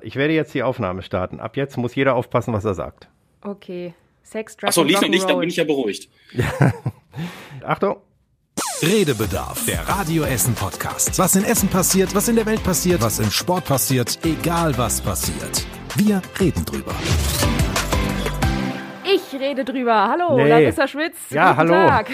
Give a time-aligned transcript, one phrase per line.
[0.00, 1.38] Ich werde jetzt die Aufnahme starten.
[1.40, 3.08] Ab jetzt muss jeder aufpassen, was er sagt.
[3.42, 3.94] Okay.
[4.22, 6.08] Sex, Drugs Achso, lief noch nicht, dann bin ich ja beruhigt.
[7.64, 7.96] Achtung.
[8.82, 11.18] Redebedarf, der Radio Essen Podcast.
[11.18, 15.00] Was in Essen passiert, was in der Welt passiert, was im Sport passiert, egal was
[15.00, 15.64] passiert.
[15.96, 16.94] Wir reden drüber.
[19.04, 20.08] Ich rede drüber.
[20.08, 20.48] Hallo, Nee.
[20.48, 21.16] Larissa Schmitz.
[21.30, 21.88] Ja, Guten hallo.
[21.88, 22.10] Tag.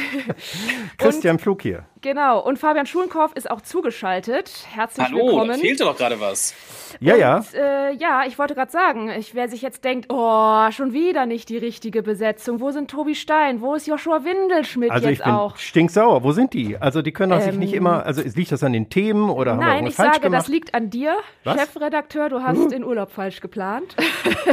[0.98, 1.84] Christian Flug hier.
[2.00, 2.40] Genau.
[2.40, 4.50] Und Fabian Schulenkorf ist auch zugeschaltet.
[4.72, 5.58] Herzlich Hallo, da willkommen.
[5.58, 6.54] fehlte doch gerade was.
[7.00, 7.38] Ja, ja.
[7.38, 11.26] Und, äh, ja, ich wollte gerade sagen, ich, wer sich jetzt denkt, oh, schon wieder
[11.26, 12.60] nicht die richtige Besetzung.
[12.60, 13.60] Wo sind Tobi Stein?
[13.60, 15.56] Wo ist Joshua Windelschmidt Also ich jetzt bin auch?
[15.56, 16.22] stinksauer.
[16.22, 16.78] Wo sind die?
[16.78, 19.52] Also die können doch sich Ähm, nicht immer, also liegt das an den Themen oder
[19.52, 20.42] haben wir Nein, ich falsch sage, gemacht?
[20.42, 21.54] das liegt an dir, Was?
[21.54, 21.60] Hm.
[21.60, 22.28] Chefredakteur.
[22.28, 23.96] Du hast den Urlaub falsch geplant.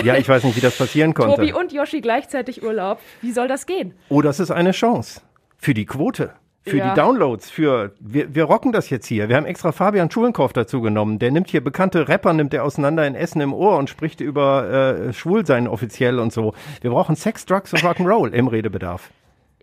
[0.04, 1.36] ja, ich weiß nicht, wie das passieren konnte.
[1.36, 3.00] Tobi und Yoshi gleichzeitig Urlaub.
[3.22, 3.94] Wie soll das gehen?
[4.10, 5.22] Oh, das ist eine Chance.
[5.58, 6.32] Für die Quote.
[6.68, 6.90] Für Ja.
[6.94, 9.30] die Downloads, für wir, wir rocken das jetzt hier.
[9.30, 11.20] Wir haben extra Fabian Schulenkorf dazu genommen.
[11.20, 14.68] Der nimmt hier bekannte Rapper, nimmt er auseinander in Essen im Ohr und spricht über
[15.08, 16.56] äh, Schwulsein offiziell und so.
[16.82, 19.12] Wir brauchen Sex, Drugs und Rock'n'Roll im Redebedarf.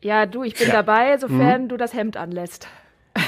[0.01, 2.69] Ja, du, ich bin dabei, sofern du das Hemd anlässt.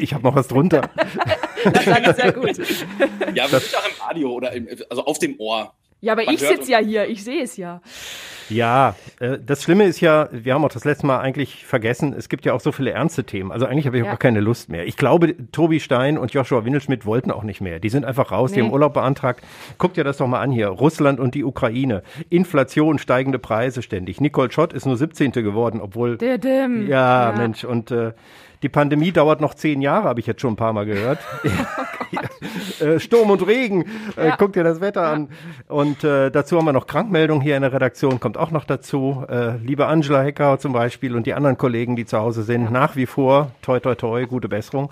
[0.00, 0.88] Ich habe noch was drunter.
[1.64, 2.56] Das ist sehr gut.
[3.34, 5.74] Ja, wir sind auch im Radio oder im, also auf dem Ohr.
[6.06, 7.80] Ja, aber Man ich sitze ja hier, ich sehe es ja.
[8.48, 12.28] Ja, äh, das Schlimme ist ja, wir haben auch das letzte Mal eigentlich vergessen, es
[12.28, 13.50] gibt ja auch so viele ernste Themen.
[13.50, 14.12] Also eigentlich habe ich auch Ja.
[14.12, 14.86] gar keine Lust mehr.
[14.86, 17.80] Ich glaube, Tobi Stein und Joshua Windelschmidt wollten auch nicht mehr.
[17.80, 18.66] Die sind einfach raus, die Nee.
[18.66, 19.42] haben Urlaub beantragt.
[19.78, 20.68] Guckt dir das doch mal an hier.
[20.68, 22.04] Russland und die Ukraine.
[22.30, 24.20] Inflation, steigende Preise ständig.
[24.20, 25.32] Nicole Schott ist nur 17.
[25.42, 26.16] geworden, obwohl.
[26.16, 26.86] Didim.
[26.86, 28.12] Ja, Mensch, und äh,
[28.62, 31.18] die Pandemie dauert noch zehn Jahre, habe ich jetzt schon ein paar Mal gehört.
[32.80, 33.84] äh, Sturm und Regen,
[34.16, 34.36] äh, Ja.
[34.36, 35.28] guck dir das Wetter an.
[35.68, 39.24] Und äh, dazu haben wir noch Krankmeldung hier in der Redaktion, kommt auch noch dazu.
[39.28, 42.96] Äh, liebe Angela Hecker zum Beispiel und die anderen Kollegen, die zu Hause sind, nach
[42.96, 44.90] wie vor, toi toi toi, gute Besserung.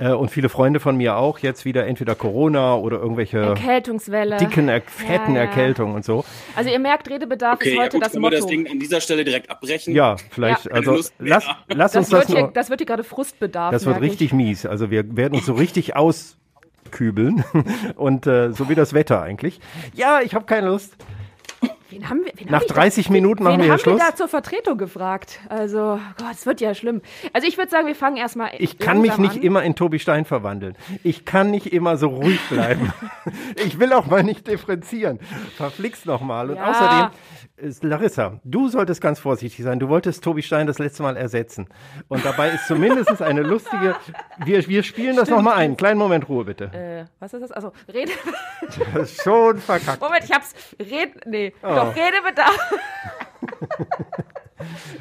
[0.00, 4.38] Äh, und viele Freunde von mir auch, jetzt wieder entweder Corona oder irgendwelche Erkältungswelle.
[4.38, 5.48] dicken, er fetten Ja, ja.
[5.48, 6.24] Erkältungen und so.
[6.56, 8.36] Also ihr merkt, Redebedarf Okay, ist ja heute gut, das können wir Motto.
[8.42, 9.94] das Ding an dieser Stelle direkt abbrechen?
[9.94, 10.72] Ja, vielleicht, Ja.
[10.72, 12.50] also lass, lass uns das, wird das hier, nur.
[12.52, 13.72] das wird hier gerade Frustbedarf.
[13.72, 14.12] Das wird merke ich.
[14.12, 14.64] richtig mies.
[14.66, 17.44] Also wir werden uns so richtig auskübeln
[17.96, 19.60] und äh, so wie das Wetter eigentlich.
[19.94, 20.96] Ja, ich habe keine Lust.
[21.90, 23.80] Wen haben wir, wen Nach hab ich 30 da, Minuten machen wen wir hier haben
[23.80, 24.00] Schluss.
[24.00, 25.40] wir da zur Vertretung gefragt?
[25.48, 27.02] Also, Gott, es wird ja schlimm.
[27.32, 29.42] Also ich würde sagen, wir fangen erstmal Ich kann mich nicht an.
[29.42, 30.76] immer in Tobi Stein verwandeln.
[31.02, 32.92] Ich kann nicht immer so ruhig bleiben.
[33.66, 35.18] ich will auch mal nicht differenzieren.
[35.56, 36.50] Verflixt noch mal.
[36.50, 36.70] Und Ja.
[36.70, 37.08] außerdem,
[37.82, 39.78] Larissa, du solltest ganz vorsichtig sein.
[39.78, 41.68] Du wolltest Tobi Stein das letzte Mal ersetzen.
[42.08, 43.96] Und dabei ist zumindest eine lustige.
[44.44, 45.76] Wir, wir spielen das noch mal ein.
[45.76, 46.64] Kleinen Moment Ruhe bitte.
[46.72, 47.52] Äh, was ist das?
[47.52, 48.12] Also, Rede.
[48.94, 50.00] Das ist schon verkackt.
[50.00, 50.54] Moment, ich hab's.
[50.78, 51.26] Red.
[51.26, 51.74] Nee, Oh.
[51.74, 52.72] doch, Redebedarf.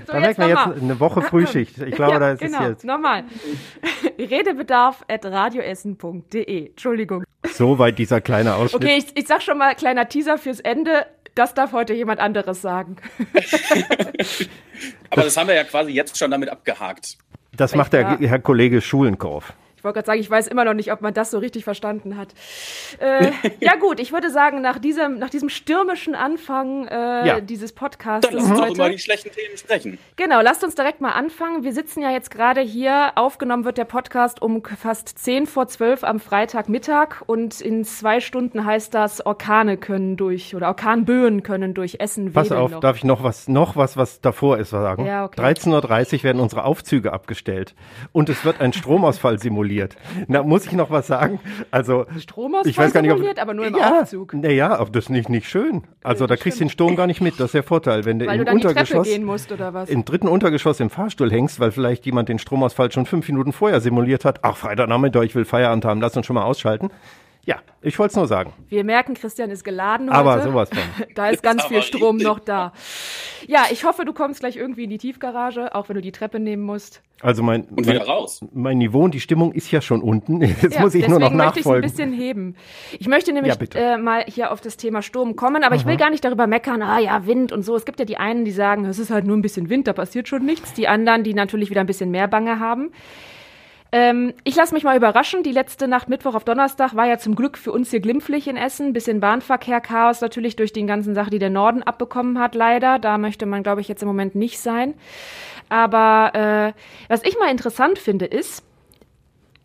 [0.08, 0.74] so, Da merkt man nochmal.
[0.74, 1.78] jetzt eine Woche Frühschicht.
[1.78, 2.86] Ich glaube, ja, da ist genau, es jetzt.
[2.86, 3.24] nochmal.
[4.18, 6.70] Redebedarf at radioessen.de.
[6.70, 7.24] Entschuldigung.
[7.46, 8.84] Soweit dieser kleine Ausschnitt.
[8.84, 11.06] Okay, ich, ich sag schon mal, kleiner Teaser fürs Ende.
[11.40, 12.98] Das darf heute jemand anderes sagen.
[15.10, 17.18] Aber das haben wir ja quasi jetzt schon damit abgehakt.
[17.56, 18.20] Das macht der.
[18.20, 19.54] Herr Kollege Schulenkorf.
[19.80, 22.18] Ich wollte gerade sagen, ich weiß immer noch nicht, ob man das so richtig verstanden
[22.18, 22.34] hat.
[23.00, 23.32] Äh,
[23.62, 27.40] ja gut, ich würde sagen, nach diesem, nach diesem stürmischen Anfang äh, Ja.
[27.40, 29.98] dieses Podcasts Dann lass uns doch über die schlechten Themen sprechen.
[30.18, 31.64] Genau, lasst uns direkt mal anfangen.
[31.64, 33.14] Wir sitzen ja jetzt gerade hier.
[33.16, 37.22] Aufgenommen wird der Podcast um fast 10 vor 12 am Freitagmittag.
[37.26, 42.52] Und in zwei Stunden heißt das, Orkane können durch, oder Orkanböen können durch Essen Pass
[42.52, 42.80] auf, noch.
[42.82, 45.06] darf ich noch was, noch was, was davor ist, sagen?
[45.06, 45.40] Ja, okay.
[45.40, 47.76] 13.30 Uhr werden unsere Aufzüge abgestellt
[48.12, 49.69] und es wird ein Stromausfall simuliert.
[50.28, 51.40] Na, muss ich noch was sagen?
[51.72, 54.34] Also, Stromausfall ich weiß gar nicht, ob, simuliert, aber nur im ja, Aufzug.
[54.34, 55.84] Naja, das ist nicht, nicht schön.
[56.04, 57.40] Also, da kriegst du den Sturm gar nicht mit.
[57.40, 58.06] Das ist der Vorteil.
[58.06, 59.90] Wenn du Weil im du Untergeschoss, gehen musst, oder was?
[59.90, 63.82] im dritten Untergeschoss im Fahrstuhl hängst, weil vielleicht jemand den Stromausfall schon fünf Minuten vorher
[63.82, 64.40] simuliert hat.
[64.44, 66.90] Ach, Freitagnachmittag, ich will Feierabend haben, lass uns schon mal ausschalten.
[67.50, 68.54] Ja, ich wollte es nur sagen.
[68.68, 70.20] Wir merken, Christian ist geladen heute.
[70.20, 71.08] Aber sowas von.
[71.16, 72.74] Da ist ganz viel Strom noch da.
[73.48, 76.40] Ja, ich hoffe, du kommst gleich irgendwie in die Tiefgarage, auch wenn du die Treppe
[76.40, 77.02] nehmen musst.
[77.22, 78.46] Also mein, Und mein, raus.
[78.54, 80.42] mein Niveau und die Stimmung ist ja schon unten.
[80.62, 81.82] Jetzt Ja, muss ich nur noch deswegen möchte ich es ein nachfolgen.
[81.90, 82.56] bisschen heben.
[83.00, 83.80] Ich möchte nämlich Ja, bitte.
[83.80, 86.84] äh, mal hier auf das Thema Sturm kommen, aber ich will gar nicht darüber meckern,
[86.84, 87.76] ah ja, Wind und so.
[87.76, 89.94] Es gibt ja die einen, die sagen, es ist halt nur ein bisschen Wind, da
[89.94, 90.74] passiert schon nichts.
[90.74, 92.92] Die anderen, die natürlich wieder ein bisschen mehr Bange haben.
[93.92, 95.44] Ähm, ich lasse mich mal überraschen.
[95.44, 98.58] Die letzte Nacht Mittwoch auf Donnerstag war ja zum Glück für uns hier glimpflich in
[98.58, 98.94] Essen.
[98.94, 103.00] Bisschen Bahnverkehr, Chaos natürlich durch die ganzen Sachen, die der Norden abbekommen hat, leider.
[103.00, 104.94] Da möchte man, glaube ich, jetzt im Moment nicht sein.
[105.70, 106.74] Aber äh,
[107.08, 108.64] was ich mal interessant finde, ist,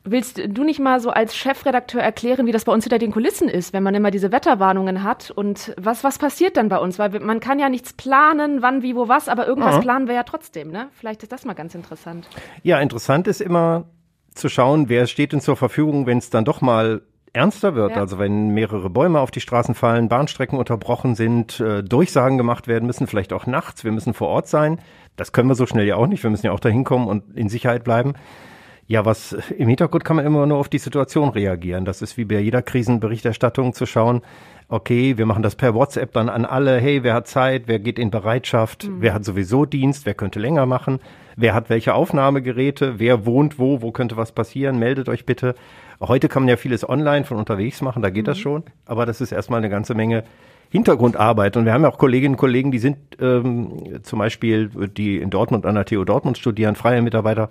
[0.07, 3.49] Willst du nicht mal so als Chefredakteur erklären, wie das bei uns hinter den Kulissen
[3.49, 6.99] ist, wenn man immer diese Wetterwarnungen hat und was, was passiert dann bei uns?
[6.99, 9.81] Weil man kann ja nichts planen, wann, wie, wo, was, aber irgendwas Aha.
[9.81, 10.89] planen wir ja trotzdem, ne?
[10.93, 12.29] Vielleicht ist das mal ganz interessant.
[12.63, 13.87] Ja, interessant ist immer
[14.35, 17.03] zu schauen, wer steht denn zur Verfügung, wenn es dann doch mal
[17.33, 17.97] ernster wird, Ja.
[17.99, 22.87] also wenn mehrere Bäume auf die Straßen fallen, Bahnstrecken unterbrochen sind, äh, Durchsagen gemacht werden
[22.87, 24.81] müssen, vielleicht auch nachts, wir müssen vor Ort sein.
[25.17, 26.23] Das können wir so schnell ja auch nicht.
[26.23, 28.15] Wir müssen ja auch dahin kommen und in Sicherheit bleiben.
[28.87, 31.85] Ja, was im Hintergrund kann man immer nur auf die Situation reagieren.
[31.85, 34.21] Das ist wie bei jeder Krisenberichterstattung zu schauen,
[34.69, 37.99] okay, wir machen das per WhatsApp dann an alle, hey, wer hat Zeit, wer geht
[37.99, 41.01] in Bereitschaft, wer hat sowieso Dienst, wer könnte länger machen,
[41.37, 45.55] wer hat welche Aufnahmegeräte, wer wohnt wo, wo könnte was passieren, meldet euch bitte.
[46.01, 49.21] Heute kann man ja vieles online von unterwegs machen, da geht das schon, aber das
[49.21, 50.25] ist erstmal eine ganze Menge
[50.71, 51.57] Hintergrundarbeit.
[51.57, 55.31] Und wir haben ja auch Kolleginnen und Kollegen, die sind ähm, zum Beispiel, die in
[55.31, 57.49] Dortmund an der TU Dortmund studieren, freie Mitarbeiter,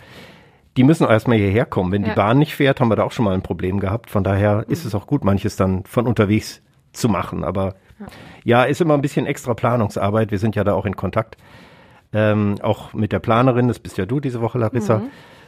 [0.76, 1.92] die müssen auch erstmal hierher kommen.
[1.92, 2.10] Wenn Ja.
[2.10, 4.10] die Bahn nicht fährt, haben wir da auch schon mal ein Problem gehabt.
[4.10, 6.62] Von daher ist es auch gut, manches dann von unterwegs
[6.94, 7.44] zu machen.
[7.44, 7.76] Aber
[8.44, 10.32] ja, ist immer ein bisschen extra Planungsarbeit.
[10.32, 11.38] Wir sind ja da auch in Kontakt.
[12.16, 15.02] Ähm, auch mit der Planerin, das bist ja du diese Woche, Larissa,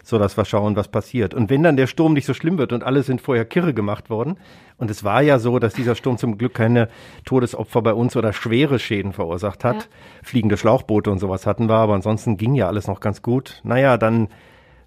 [0.03, 1.35] so dass wir schauen, was passiert.
[1.35, 4.09] Und wenn dann der Sturm nicht so schlimm wird und alle sind vorher kirre gemacht
[4.09, 4.37] worden,
[4.77, 6.89] und es war ja so, dass dieser Sturm zum Glück keine
[7.23, 9.81] Todesopfer bei uns oder schwere Schäden verursacht hat, Ja.
[10.23, 13.61] fliegende Schlauchboote und sowas hatten wir, aber ansonsten ging ja alles noch ganz gut.
[13.63, 14.29] Naja, dann,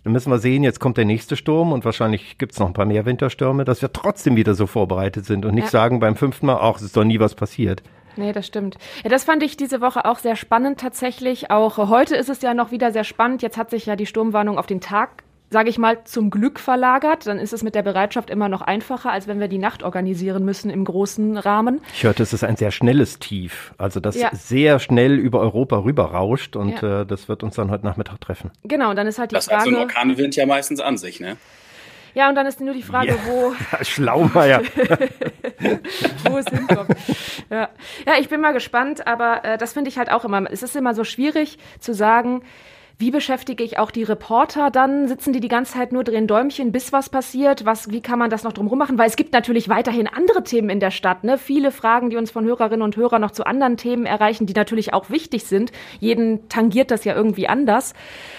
[0.05, 2.87] dann müssen wir sehen, jetzt kommt der nächste Sturm und wahrscheinlich gibt's noch ein paar
[2.87, 5.71] mehr Winterstürme, dass wir trotzdem wieder so vorbereitet sind und nicht Ja.
[5.71, 7.83] sagen beim fünften Mal, ach, es ist doch nie was passiert.
[8.17, 8.79] Nee, das stimmt.
[9.05, 11.51] Ja, das fand ich diese Woche auch sehr spannend tatsächlich.
[11.53, 13.43] Auch heute ist es ja noch wieder sehr spannend.
[13.43, 17.27] Jetzt hat sich ja die Sturmwarnung auf den Tag, sage ich mal, zum Glück verlagert.
[17.27, 20.45] Dann ist es mit der Bereitschaft immer noch einfacher, als wenn wir die Nacht organisieren
[20.45, 21.81] müssen im großen Rahmen.
[21.95, 24.29] Ich hörte, es ist ein sehr schnelles Tief, also das Ja.
[24.33, 27.03] sehr schnell über Europa rüberrauscht und Ja.
[27.03, 28.51] äh, das wird uns dann heute Nachmittag treffen.
[28.65, 29.87] Genau, und dann ist halt die Das hat so ein Frage.
[29.87, 31.37] Orkanwind ja meistens an sich, ne?
[32.15, 33.15] Ja, und dann ist nur die Frage, Ja.
[33.27, 34.63] wo, Ja, Schlaumeier.
[36.29, 36.91] wo es hinkommt.
[37.51, 37.69] Ja.
[38.07, 40.51] ja, ich bin mal gespannt, aber äh, das finde ich halt auch immer.
[40.51, 42.43] Es ist immer so schwierig zu sagen,
[43.01, 45.07] wie beschäftige ich auch die Reporter dann?
[45.07, 47.65] Sitzen die die ganze Zeit nur drehen Däumchen, bis was passiert?
[47.65, 48.99] Was, wie kann man das noch drumherum machen?
[48.99, 51.23] Weil es gibt natürlich weiterhin andere Themen in der Stadt.
[51.23, 51.39] Ne?
[51.39, 54.95] Viele Fragen, die uns von Hörerinnen und Hörern noch zu anderen Themen erreichen, die natürlich
[54.95, 55.71] auch wichtig sind.
[56.01, 57.95] Jeden tangiert das ja irgendwie anders.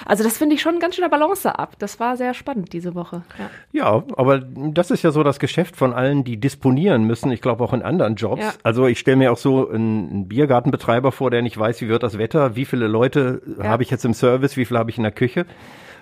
[0.06, 1.82] Also das finde ich schon ein ganz schöner Balanceakt.
[1.82, 3.22] Das war sehr spannend diese Woche.
[3.38, 3.50] Ja.
[3.72, 7.32] Ja, aber das ist ja so das Geschäft von allen, die disponieren müssen.
[7.32, 8.42] Ich glaube auch in anderen Jobs.
[8.42, 8.54] Ja.
[8.64, 12.04] Also ich stelle mir auch so einen, einen Biergartenbetreiber vor, der nicht weiß, wie wird
[12.04, 13.70] das Wetter, wie viele Leute Ja.
[13.70, 15.46] habe ich jetzt im Service, wie viele habe ich in der Küche.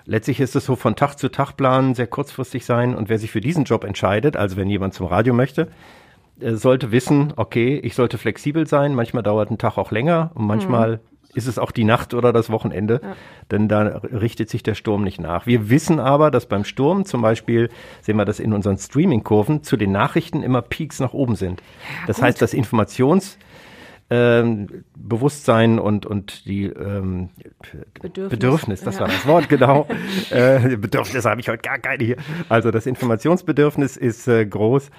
[0.04, 2.94] Letztlich ist es so von Tag zu Tag planen, sehr kurzfristig sein.
[2.94, 5.68] Und wer sich für diesen Job entscheidet, also wenn jemand zum Radio möchte,
[6.40, 8.94] äh, sollte wissen, okay, ich sollte flexibel sein.
[8.94, 11.00] Manchmal dauert ein Tag auch länger und manchmal
[11.34, 13.00] ist es auch die Nacht oder das Wochenende,
[13.50, 15.46] denn da richtet sich der Sturm nicht nach.
[15.46, 17.68] Wir wissen aber, dass beim Sturm zum Beispiel,
[18.00, 21.62] sehen wir das in unseren Streaming-Kurven, zu den Nachrichten immer Peaks nach oben sind.
[22.06, 22.24] das gut.
[22.24, 23.36] heißt, das Informations-
[24.10, 27.30] ähm, Bewusstsein und, und die ähm,
[28.00, 28.30] Bedürfnis.
[28.30, 29.00] Bedürfnis, das Ja.
[29.02, 29.86] war das Wort, genau.
[30.30, 32.16] äh, Bedürfnis habe ich heute gar keine hier.
[32.48, 34.90] Also das Informationsbedürfnis ist äh, groß,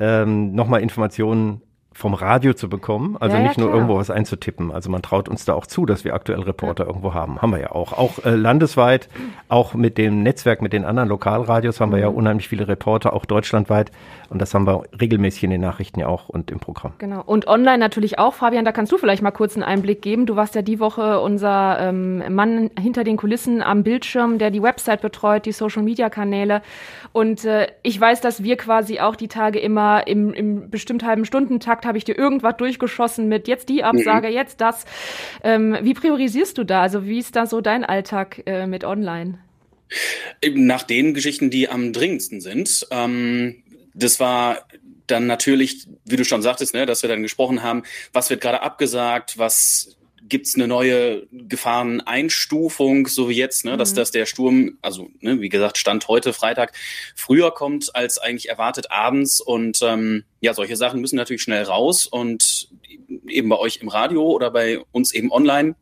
[0.00, 1.62] ähm, nochmal Informationen
[1.96, 3.76] vom Radio zu bekommen, also Ja, ja, nicht nur klar.
[3.78, 4.70] irgendwo was einzutippen.
[4.70, 7.40] Also man traut uns da auch zu, dass wir aktuell Reporter irgendwo haben.
[7.40, 7.94] Haben wir ja auch.
[7.94, 9.08] Auch äh, landesweit,
[9.48, 12.02] auch mit dem Netzwerk, mit den anderen Lokalradios haben wir Mhm.
[12.02, 13.90] ja unheimlich viele Reporter, auch deutschlandweit.
[14.28, 16.92] Und das haben wir regelmäßig in den Nachrichten ja auch und im Programm.
[16.98, 17.22] Genau.
[17.24, 18.34] Und online natürlich auch.
[18.34, 20.26] Fabian, da kannst du vielleicht mal kurz einen Einblick geben.
[20.26, 24.62] Du warst ja die Woche unser ähm, Mann hinter den Kulissen am Bildschirm, der die
[24.62, 26.60] Website betreut, die Social-Media-Kanäle.
[27.12, 31.24] Und äh, ich weiß, dass wir quasi auch die Tage immer im, im bestimmt halben
[31.24, 34.84] Stundentakt habe ich dir irgendwas durchgeschossen mit jetzt die Absage, jetzt das.
[35.42, 36.82] Ähm, wie priorisierst du da?
[36.82, 39.38] Also wie ist da so dein Alltag äh, mit online?
[40.42, 42.86] Eben nach den Geschichten, die am dringendsten sind.
[42.90, 43.62] Ähm,
[43.94, 44.66] das war
[45.06, 48.62] dann natürlich, wie du schon sagtest, ne, dass wir dann gesprochen haben, was wird gerade
[48.62, 49.95] abgesagt, was
[50.28, 55.48] gibt's eine neue Gefahreneinstufung, so wie jetzt, ne, dass, dass der Sturm, also ne, wie
[55.48, 56.72] gesagt, Stand heute Freitag,
[57.14, 62.06] früher kommt als eigentlich erwartet abends und ähm, ja, solche Sachen müssen natürlich schnell raus
[62.06, 62.68] und
[63.28, 65.74] eben bei euch im Radio oder bei uns eben online.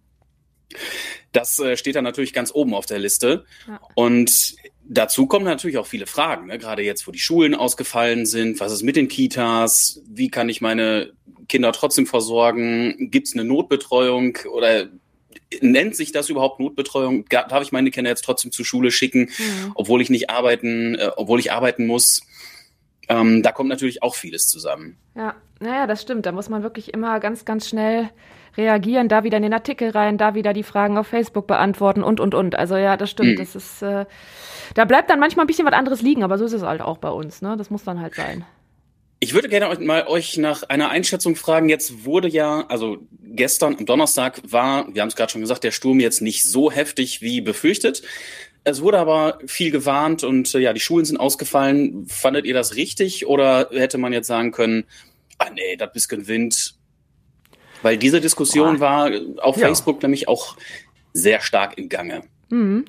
[1.32, 3.44] Das äh, steht dann natürlich ganz oben auf der Liste.
[3.66, 3.80] Ja.
[3.94, 6.58] Und dazu kommen natürlich auch viele Fragen, ne?
[6.58, 8.60] gerade jetzt, wo die Schulen ausgefallen sind.
[8.60, 10.02] Was ist mit den Kitas?
[10.06, 11.12] Wie kann ich meine
[11.48, 13.10] Kinder trotzdem versorgen?
[13.10, 14.88] Gibt es eine Notbetreuung oder
[15.60, 17.26] nennt sich das überhaupt Notbetreuung?
[17.28, 19.30] Darf ich meine Kinder jetzt trotzdem zur Schule schicken,
[19.74, 22.22] obwohl ich nicht arbeiten, äh, obwohl ich arbeiten muss?
[23.08, 24.96] Ähm, da kommt natürlich auch vieles zusammen.
[25.14, 26.26] Ja, naja, das stimmt.
[26.26, 28.10] Da muss man wirklich immer ganz, ganz schnell
[28.56, 32.20] reagieren, da wieder in den Artikel rein, da wieder die Fragen auf Facebook beantworten und,
[32.20, 32.54] und, und.
[32.54, 33.32] Also ja, das stimmt.
[33.32, 33.36] Mhm.
[33.36, 34.06] Das ist, äh,
[34.74, 36.98] da bleibt dann manchmal ein bisschen was anderes liegen, aber so ist es halt auch
[36.98, 37.56] bei uns, ne?
[37.56, 38.44] Das muss dann halt sein.
[39.24, 41.70] Ich würde gerne euch mal euch nach einer Einschätzung fragen.
[41.70, 45.70] Jetzt wurde ja, also gestern am Donnerstag war, wir haben es gerade schon gesagt, der
[45.70, 48.02] Sturm jetzt nicht so heftig wie befürchtet.
[48.64, 52.04] es wurde aber viel gewarnt und äh, ja, die Schulen sind ausgefallen.
[52.06, 54.84] Fandet ihr das richtig oder hätte man jetzt sagen können,
[55.38, 56.74] ah nee, das bisschen Wind?
[57.80, 59.68] Weil diese Diskussion war auf ja.
[59.68, 60.54] Facebook nämlich auch
[61.14, 62.24] sehr stark im Gange.
[62.50, 62.84] Mhm.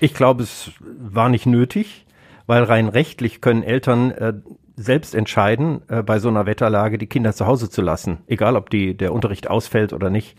[0.00, 2.06] Ich glaube, es war nicht nötig,
[2.48, 4.32] weil rein rechtlich können Eltern äh,
[4.76, 8.70] selbst entscheiden, äh, bei so einer Wetterlage die Kinder zu Hause zu lassen, egal ob
[8.70, 10.36] die, der Unterricht ausfällt oder nicht.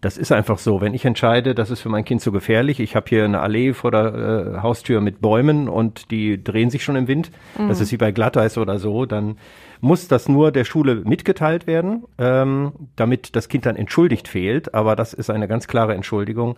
[0.00, 0.80] Das ist einfach so.
[0.80, 3.72] Wenn ich entscheide, das ist für mein Kind zu gefährlich, ich habe hier eine Allee
[3.72, 7.68] vor der äh, Haustür mit Bäumen und die drehen sich schon im Wind, mhm.
[7.68, 9.38] das ist wie bei Glatteis oder so, dann
[9.80, 14.74] muss das nur der Schule mitgeteilt werden, ähm, damit das Kind dann entschuldigt fehlt.
[14.74, 16.56] Aber das ist eine ganz klare Entschuldigung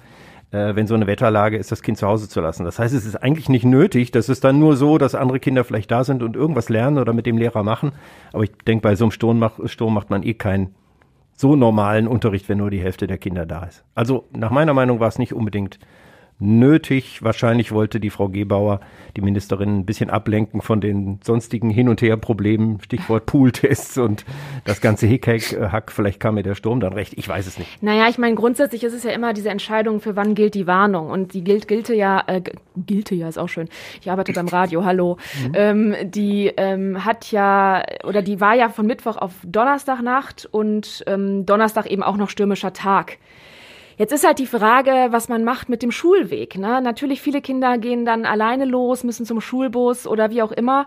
[0.52, 2.64] äh, wenn so eine Wetterlage ist, das Kind zu Hause zu lassen.
[2.64, 4.10] Das heißt, es ist eigentlich nicht nötig.
[4.10, 7.12] Das ist dann nur so, dass andere Kinder vielleicht da sind und irgendwas lernen oder
[7.12, 7.92] mit dem Lehrer machen.
[8.32, 10.74] Aber ich denke, bei so einem Sturm, mach, Sturm macht man eh keinen
[11.36, 13.84] so normalen Unterricht, wenn nur die Hälfte der Kinder da ist.
[13.94, 15.78] Also nach meiner Meinung war es nicht unbedingt
[16.40, 17.22] nötig.
[17.22, 18.80] Wahrscheinlich wollte die Frau Gebauer,
[19.16, 24.24] die Ministerin, ein bisschen ablenken von den sonstigen Hin- und Her-Problemen, Stichwort Pooltests und
[24.64, 25.92] das ganze Hickhack-Hack.
[25.92, 27.12] Vielleicht kam mir der Sturm dann recht.
[27.16, 27.82] Ich weiß es nicht.
[27.82, 31.10] Naja, ich meine, grundsätzlich ist es ja immer diese Entscheidung, für wann gilt die Warnung.
[31.10, 32.40] Und die gilt, gilte ja, äh,
[32.76, 33.68] gilte ja, ist auch schön.
[34.00, 35.18] Ich arbeite beim Radio, hallo.
[35.46, 35.52] Mhm.
[35.54, 41.44] Ähm, die ähm, hat ja, oder die war ja von Mittwoch auf Donnerstagnacht und ähm,
[41.44, 43.18] Donnerstag eben auch noch stürmischer Tag.
[44.00, 46.56] Jetzt ist halt die Frage, was man macht mit dem Schulweg.
[46.56, 46.80] Ne?
[46.80, 50.86] Natürlich, viele Kinder gehen dann alleine los, müssen zum Schulbus oder wie auch immer.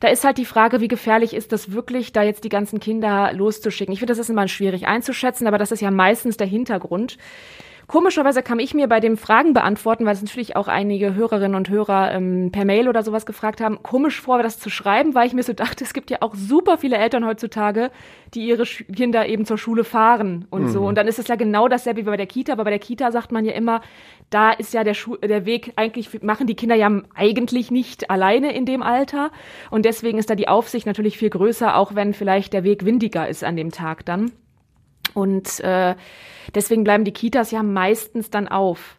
[0.00, 3.30] Da ist halt die Frage, wie gefährlich ist das wirklich, da jetzt die ganzen Kinder
[3.34, 3.92] loszuschicken.
[3.92, 7.18] Ich finde, das ist immer schwierig einzuschätzen, aber das ist ja meistens der Hintergrund.
[7.86, 11.70] Komischerweise kam ich mir bei dem Fragen beantworten, weil es natürlich auch einige Hörerinnen und
[11.70, 15.34] Hörer ähm, per Mail oder sowas gefragt haben, komisch vor, das zu schreiben, weil ich
[15.34, 17.92] mir so dachte, es gibt ja auch super viele Eltern heutzutage,
[18.34, 20.68] die ihre Kinder eben zur Schule fahren und mhm.
[20.68, 20.84] so.
[20.84, 23.12] Und dann ist es ja genau dasselbe wie bei der Kita, aber bei der Kita
[23.12, 23.80] sagt man ja immer,
[24.30, 28.52] da ist ja der, Schu der Weg, eigentlich machen die Kinder ja eigentlich nicht alleine
[28.52, 29.30] in dem Alter.
[29.70, 33.28] Und deswegen ist da die Aufsicht natürlich viel größer, auch wenn vielleicht der Weg windiger
[33.28, 34.32] ist an dem Tag dann.
[35.16, 35.94] Und äh,
[36.54, 38.98] deswegen bleiben die Kitas ja meistens dann auf.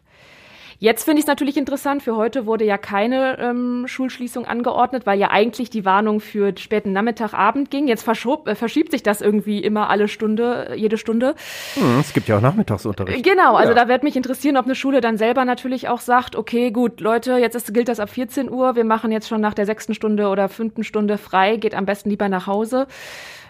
[0.80, 2.02] Jetzt finde ich es natürlich interessant.
[2.02, 6.92] Für heute wurde ja keine ähm, Schulschließung angeordnet, weil ja eigentlich die Warnung für späten
[6.92, 7.86] Nachmittag, Abend ging.
[7.88, 11.34] Jetzt verschob, äh, verschiebt sich das irgendwie immer alle Stunde, jede Stunde.
[11.74, 13.24] Hm, es gibt ja auch Nachmittagsunterricht.
[13.24, 13.78] Genau, also ja.
[13.78, 17.38] da wird mich interessieren, ob eine Schule dann selber natürlich auch sagt, okay, gut, Leute,
[17.38, 18.76] jetzt ist, gilt das ab 14 Uhr.
[18.76, 22.10] Wir machen jetzt schon nach der sechsten Stunde oder fünften Stunde frei, geht am besten
[22.10, 22.86] lieber nach Hause.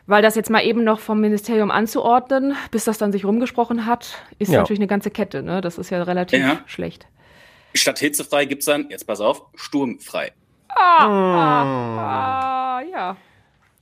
[0.09, 4.15] Weil das jetzt mal eben noch vom Ministerium anzuordnen, bis das dann sich rumgesprochen hat,
[4.39, 4.61] ist ja.
[4.61, 5.43] natürlich eine ganze Kette.
[5.43, 5.61] Ne?
[5.61, 6.63] Das ist ja relativ ja.
[6.65, 7.07] schlecht.
[7.75, 10.33] Statt hitzefrei gibt es dann, jetzt pass auf, sturmfrei.
[10.71, 13.17] Ah, ah, ah, ja.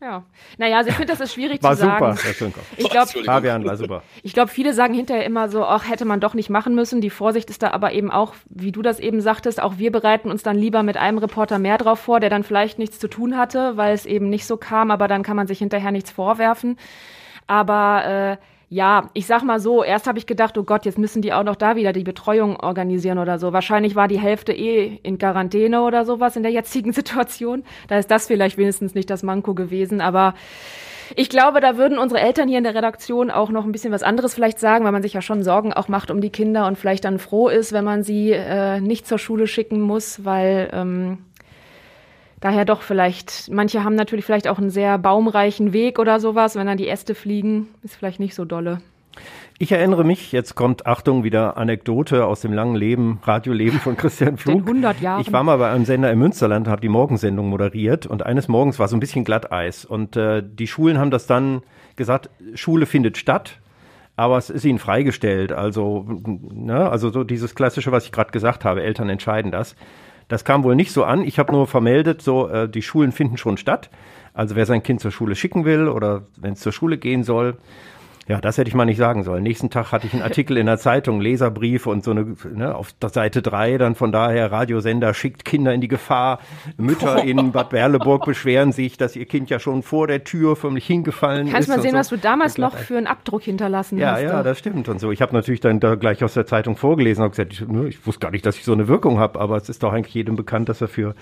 [0.00, 0.24] Ja.
[0.58, 2.04] Naja, also ich finde, das ist schwierig war zu sagen.
[2.04, 4.02] War super, Ich glaube, Fabian war super.
[4.22, 7.00] Ich glaube, viele sagen hinterher immer so, ach, hätte man doch nicht machen müssen.
[7.00, 10.30] Die Vorsicht ist da aber eben auch, wie du das eben sagtest, auch wir bereiten
[10.30, 13.38] uns dann lieber mit einem Reporter mehr drauf vor, der dann vielleicht nichts zu tun
[13.38, 16.78] hatte, weil es eben nicht so kam, aber dann kann man sich hinterher nichts vorwerfen.
[17.46, 18.36] Aber äh,
[18.68, 21.44] ja, ich sag mal so, erst habe ich gedacht, oh Gott, jetzt müssen die auch
[21.44, 23.52] noch da wieder die Betreuung organisieren oder so.
[23.52, 27.62] Wahrscheinlich war die Hälfte eh in Quarantäne oder sowas in der jetzigen Situation.
[27.86, 30.34] Da ist das vielleicht wenigstens nicht das Manko gewesen, aber
[31.14, 34.02] ich glaube, da würden unsere Eltern hier in der Redaktion auch noch ein bisschen was
[34.02, 36.76] anderes vielleicht sagen, weil man sich ja schon Sorgen auch macht um die Kinder und
[36.76, 41.18] vielleicht dann froh ist, wenn man sie äh, nicht zur Schule schicken muss, weil ähm,
[42.40, 46.66] daher doch vielleicht, manche haben natürlich vielleicht auch einen sehr baumreichen Weg oder sowas, wenn
[46.66, 48.80] dann die Äste fliegen, ist vielleicht nicht so dolle.
[49.58, 54.36] Ich erinnere mich, jetzt kommt, Achtung, wieder Anekdote aus dem langen Leben, Radioleben von Christian
[54.36, 54.66] Flug.
[54.66, 55.20] Den 100 Jahren.
[55.22, 58.78] Ich war mal bei einem Sender im Münsterland, habe die Morgensendung moderiert und eines Morgens
[58.78, 61.62] war so ein bisschen Glatteis und äh, die Schulen haben das dann
[61.96, 63.58] gesagt, Schule findet statt,
[64.16, 65.52] aber es ist ihnen freigestellt.
[65.52, 69.74] Also, ne, also so dieses klassische, was ich gerade gesagt habe, Eltern entscheiden das.
[70.28, 71.22] Das kam wohl nicht so an.
[71.22, 73.90] Ich habe nur vermeldet, so äh, die Schulen finden schon statt.
[74.34, 77.56] Also wer sein Kind zur Schule schicken will oder wenn es zur Schule gehen soll,
[78.28, 79.44] ja, das hätte ich mal nicht sagen sollen.
[79.44, 82.92] Nächsten Tag hatte ich einen Artikel in der Zeitung, Leserbrief und so eine, ne, auf
[83.00, 86.40] der Seite drei dann von daher Radiosender schickt Kinder in die Gefahr.
[86.76, 90.86] Mütter in Bad Berleburg beschweren sich, dass ihr Kind ja schon vor der Tür förmlich
[90.86, 91.74] hingefallen Kannst ist.
[91.74, 91.98] Kannst mal sehen, so.
[91.98, 94.22] was du damals noch für einen Abdruck hinterlassen ja, hast.
[94.22, 95.12] Ja, ja, das stimmt und so.
[95.12, 98.04] Ich habe natürlich dann da gleich aus der Zeitung vorgelesen und gesagt, ich, ne, ich
[98.08, 100.34] wusste gar nicht, dass ich so eine Wirkung habe, aber es ist doch eigentlich jedem
[100.34, 101.14] bekannt, dass er für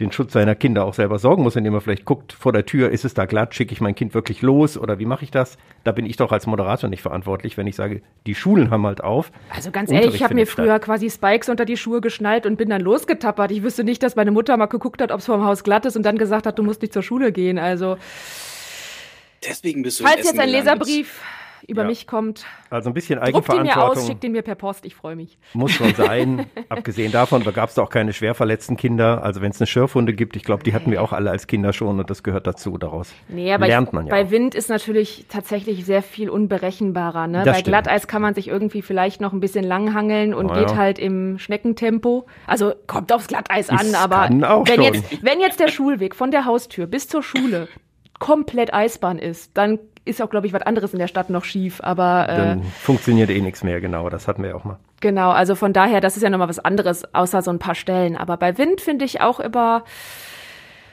[0.00, 2.90] den Schutz seiner Kinder auch selber sorgen muss, indem er vielleicht guckt, vor der Tür,
[2.90, 5.58] ist es da glatt, schicke ich mein Kind wirklich los oder wie mache ich das?
[5.84, 9.02] Da bin ich doch als Moderator nicht verantwortlich, wenn ich sage, die Schulen haben halt
[9.02, 9.32] auf.
[9.50, 10.82] Also ganz ehrlich, ich habe mir früher statt.
[10.82, 13.50] quasi Spikes unter die Schuhe geschnallt und bin dann losgetappert.
[13.50, 15.86] Ich wüsste nicht, dass meine Mutter mal geguckt hat, ob es vor dem Haus glatt
[15.86, 17.58] ist und dann gesagt hat, du musst nicht zur Schule gehen.
[17.58, 17.96] Also
[19.46, 21.20] Deswegen bist du Falls jetzt ein Leserbrief
[21.66, 21.88] über ja.
[21.88, 22.44] mich kommt.
[22.70, 23.64] Also ein bisschen Eigenverantwortung.
[23.64, 25.38] Druckt ihn mir aus, schickt ihn mir per Post, ich freue mich.
[25.54, 26.46] Muss schon sein.
[26.68, 29.22] Abgesehen davon gab es auch keine schwer verletzten Kinder.
[29.22, 31.72] Also wenn es eine Schürfwunde gibt, ich glaube, die hatten wir auch alle als Kinder
[31.72, 33.12] schon und das gehört dazu daraus.
[33.28, 34.10] Nee, aber lernt man ja.
[34.10, 34.30] Bei auch.
[34.30, 37.26] Wind ist natürlich tatsächlich sehr viel unberechenbarer.
[37.26, 37.42] Ne?
[37.44, 37.66] bei stimmt.
[37.66, 40.76] Glatteis kann man sich irgendwie vielleicht noch ein bisschen langhangeln und oh, geht ja.
[40.76, 42.26] halt im Schneckentempo.
[42.46, 46.86] Also kommt aufs Glatteis an, aber wenn jetzt, wenn jetzt der Schulweg von der Haustür
[46.86, 47.68] bis zur Schule
[48.18, 51.80] komplett Eisbahn ist, dann ist auch, glaube ich, was anderes in der Stadt noch schief,
[51.82, 52.28] aber.
[52.28, 54.08] Äh, Dann funktioniert eh nichts mehr, genau.
[54.10, 54.78] Das hatten wir ja auch mal.
[55.00, 58.16] Genau, also von daher, das ist ja nochmal was anderes, außer so ein paar Stellen.
[58.16, 59.84] Aber bei Wind finde ich auch immer,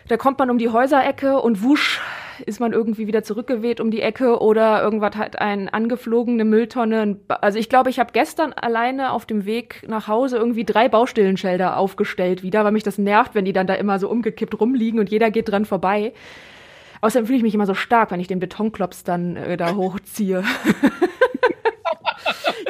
[0.07, 2.01] da kommt man um die Häuserecke und wusch
[2.45, 7.17] ist man irgendwie wieder zurückgeweht um die Ecke oder irgendwas hat ein angeflogene Mülltonne.
[7.27, 11.77] Also ich glaube, ich habe gestern alleine auf dem Weg nach Hause irgendwie drei Baustellenschilder
[11.77, 15.09] aufgestellt wieder, weil mich das nervt, wenn die dann da immer so umgekippt rumliegen und
[15.09, 16.13] jeder geht dran vorbei.
[17.01, 20.43] Außerdem fühle ich mich immer so stark, wenn ich den Betonklops dann äh, da hochziehe.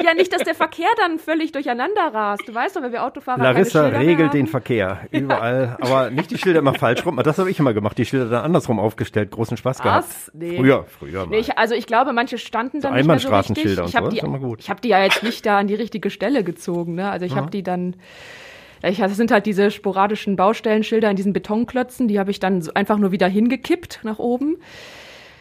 [0.04, 2.42] ja, nicht, dass der Verkehr dann völlig durcheinander rast.
[2.46, 5.86] Du weißt doch, wenn wir Autofahrer Larissa regelt den Verkehr überall, ja.
[5.86, 7.20] aber nicht die Schilder immer falsch rum.
[7.22, 9.30] Das habe ich immer gemacht, die Schilder dann andersrum aufgestellt.
[9.30, 10.04] Großen Spaß gehabt.
[10.04, 10.30] Was?
[10.34, 10.56] Nee.
[10.56, 11.30] Früher, früher mal.
[11.30, 13.78] Nee, ich, also ich glaube, manche standen dann so nicht mehr so richtig.
[13.86, 16.94] Ich habe die, hab die ja jetzt nicht da an die richtige Stelle gezogen.
[16.94, 17.10] Ne?
[17.10, 17.38] Also ich mhm.
[17.38, 17.96] habe die dann
[18.82, 22.98] ich, das sind halt diese sporadischen Baustellenschilder in diesen Betonklötzen, die habe ich dann einfach
[22.98, 24.56] nur wieder hingekippt nach oben.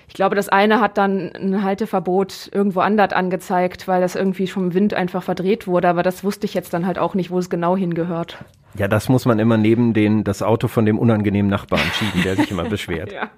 [0.10, 4.74] Ich glaube, das eine hat dann ein Halteverbot irgendwo anders angezeigt, weil das irgendwie vom
[4.74, 5.88] Wind einfach verdreht wurde.
[5.88, 8.40] Aber das wusste ich jetzt dann halt auch nicht, wo es genau hingehört.
[8.76, 12.36] Ja, das muss man immer neben den, das Auto von dem unangenehmen Nachbarn schieben, der
[12.36, 13.12] sich immer beschwert.
[13.14, 13.30] ja.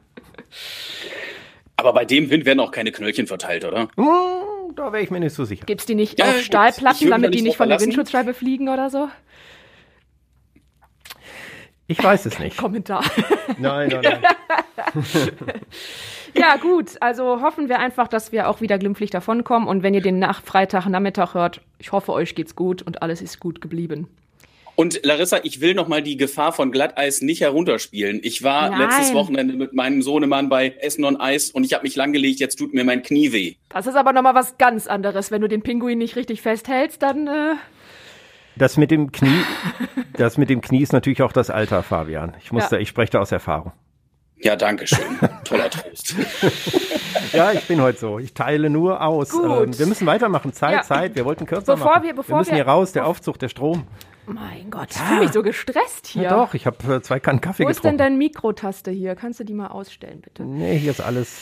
[1.75, 3.89] Aber bei dem Wind werden auch keine Knöllchen verteilt, oder?
[3.97, 5.65] Hm, da wäre ich mir nicht so sicher.
[5.65, 8.89] Gibt es die nicht ja, auf Stahlplatten, damit die nicht von der Windschutzscheibe fliegen oder
[8.89, 9.09] so?
[11.87, 12.57] Ich weiß es nicht.
[12.57, 13.03] Kommentar.
[13.57, 14.21] Nein, nein, nein.
[16.33, 16.91] ja, gut.
[16.99, 19.67] Also hoffen wir einfach, dass wir auch wieder glimpflich davonkommen.
[19.67, 23.21] Und wenn ihr den nach Freitag Nachmittag hört, ich hoffe, euch geht's gut und alles
[23.21, 24.07] ist gut geblieben.
[24.75, 28.21] Und Larissa, ich will noch mal die Gefahr von Glatteis nicht herunterspielen.
[28.23, 28.79] Ich war Nein.
[28.79, 32.55] letztes Wochenende mit meinem Sohnemann bei Essen on Eis und ich habe mich langgelegt, jetzt
[32.55, 33.55] tut mir mein Knie weh.
[33.69, 35.29] Das ist aber noch mal was ganz anderes.
[35.29, 37.55] Wenn du den Pinguin nicht richtig festhältst, dann äh
[38.55, 39.43] das mit dem Knie,
[40.13, 42.33] das mit dem Knie ist natürlich auch das Alter, Fabian.
[42.41, 42.77] Ich muss ja.
[42.77, 43.71] ich spreche da aus Erfahrung.
[44.43, 45.19] Ja, danke schön.
[45.43, 46.15] Toller Trost.
[47.33, 48.19] ja, ich bin heute so.
[48.19, 49.33] Ich teile nur aus.
[49.33, 50.51] Ähm, wir müssen weitermachen.
[50.51, 50.81] Zeit, ja.
[50.81, 51.15] Zeit.
[51.15, 52.03] Wir wollten kürzer bevor machen.
[52.03, 52.91] Wir, bevor wir müssen wir, hier raus.
[52.91, 53.85] Der Aufzug, der Strom.
[54.25, 55.03] Mein Gott, ich ja.
[55.03, 56.23] fühle mich so gestresst hier.
[56.23, 57.83] Ja, doch, ich habe äh, zwei Kannen Kaffee Wo getrunken.
[57.83, 59.15] Wo ist denn dein Mikrotaste hier?
[59.15, 60.43] Kannst du die mal ausstellen, bitte?
[60.43, 61.39] Nee, hier ist alles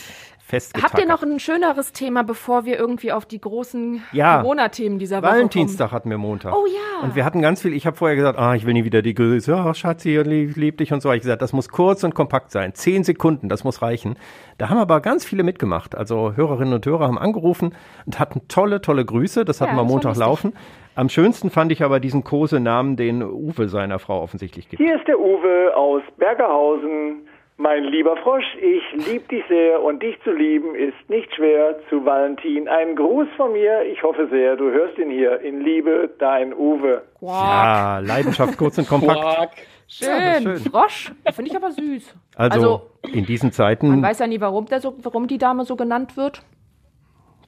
[0.52, 5.22] Habt ihr noch ein schöneres Thema, bevor wir irgendwie auf die großen ja, Corona-Themen dieser
[5.22, 6.54] Woche Valentinstag hatten wir Montag.
[6.54, 7.04] Oh ja.
[7.04, 9.14] Und wir hatten ganz viel, ich habe vorher gesagt, ah, ich will nie wieder die
[9.14, 11.12] Grüße, oh, Schatzi, lieb, lieb dich und so.
[11.12, 12.74] Ich gesagt, das muss kurz und kompakt sein.
[12.74, 14.18] Zehn Sekunden, das muss reichen.
[14.58, 15.96] Da haben aber ganz viele mitgemacht.
[15.96, 19.46] Also Hörerinnen und Hörer haben angerufen und hatten tolle, tolle Grüße.
[19.46, 20.54] Das hatten ja, wir Montag laufen.
[20.96, 24.82] Am schönsten fand ich aber diesen Kosenamen, den Uwe seiner Frau offensichtlich gibt.
[24.82, 27.28] Hier ist der Uwe aus Bergerhausen.
[27.62, 31.76] Mein lieber Frosch, ich lieb dich sehr und dich zu lieben ist nicht schwer.
[31.90, 33.84] Zu Valentin ein Gruß von mir.
[33.84, 35.42] Ich hoffe sehr, du hörst ihn hier.
[35.42, 37.04] In Liebe, dein Uwe.
[37.20, 37.30] Quack.
[37.30, 39.58] Ja, Leidenschaft kurz und kompakt.
[39.90, 40.08] Schön.
[40.10, 40.56] Ja, schön.
[40.72, 42.16] Frosch, finde ich aber süß.
[42.38, 43.90] Also, also, in diesen Zeiten.
[43.90, 46.42] Man weiß ja nie, warum, der so, warum die Dame so genannt wird.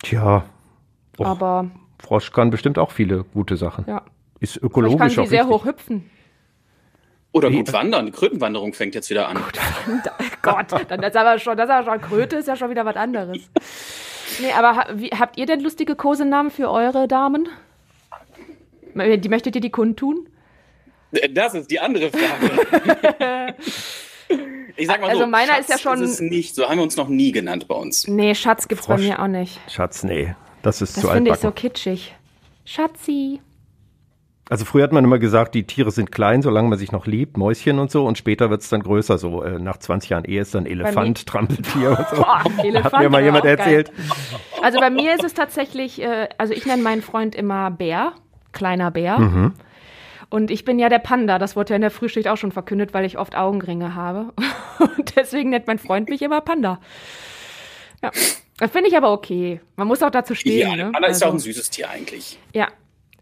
[0.04, 0.44] Tja.
[1.20, 1.72] Och, aber.
[2.00, 3.86] Frosch kann bestimmt auch viele gute Sachen.
[3.88, 4.02] Ja.
[4.42, 6.10] Ist ökologisch Vielleicht kann sie sehr hoch hüpfen.
[7.34, 7.58] Oder Wie?
[7.58, 8.06] gut wandern.
[8.06, 9.38] Die Krötenwanderung fängt jetzt wieder an.
[9.38, 10.04] Gut,
[10.42, 12.96] Gott, dann ist aber schon, das ist aber schon Kröte ist ja schon wieder was
[12.96, 13.38] anderes.
[14.40, 17.48] Nee, aber wie, habt ihr denn lustige Kosenamen für eure Damen?
[18.96, 20.28] Die möchtet ihr die kundtun?
[21.32, 23.56] Das ist die andere Frage.
[24.76, 26.02] ich sag mal also so, meiner Schatz ist ja schon.
[26.02, 28.08] Ist es nicht, so haben wir uns noch nie genannt bei uns.
[28.08, 29.02] Nee, Schatz gibt's Frosch.
[29.02, 29.60] bei mir auch nicht.
[29.70, 30.36] Schatz, nee.
[30.62, 31.26] Das ist das zu altbacken.
[31.26, 32.16] Das finde ich so kitschig.
[32.66, 33.40] Schatzi.
[34.52, 37.38] Also früher hat man immer gesagt, die Tiere sind klein, solange man sich noch liebt,
[37.38, 40.42] Mäuschen und so, und später wird es dann größer, so äh, nach 20 Jahren Ehe
[40.42, 42.16] ist dann Elefant, Trampeltier und so.
[42.22, 43.96] Boah, Elefant hat mir mal jemand erzählt.
[43.96, 44.62] Geil.
[44.62, 48.12] Also bei mir ist es tatsächlich, äh, also ich nenne meinen Freund immer Bär,
[48.52, 49.20] kleiner Bär.
[49.20, 49.54] Mhm.
[50.30, 52.94] Und ich bin ja der Panda, das wurde ja in der Frühschicht auch schon verkündet,
[52.94, 54.34] weil ich oft Augenringe habe.
[54.80, 56.82] Und deswegen nennt mein Freund mich immer Panda.
[58.04, 58.12] Ja.
[58.58, 59.62] Das finde ich aber okay.
[59.78, 60.60] Man muss auch dazu stehen.
[60.60, 60.92] Ja, ne?
[60.92, 62.38] Panda also, ist ja auch ein süßes Tier eigentlich.
[62.54, 62.68] Ja,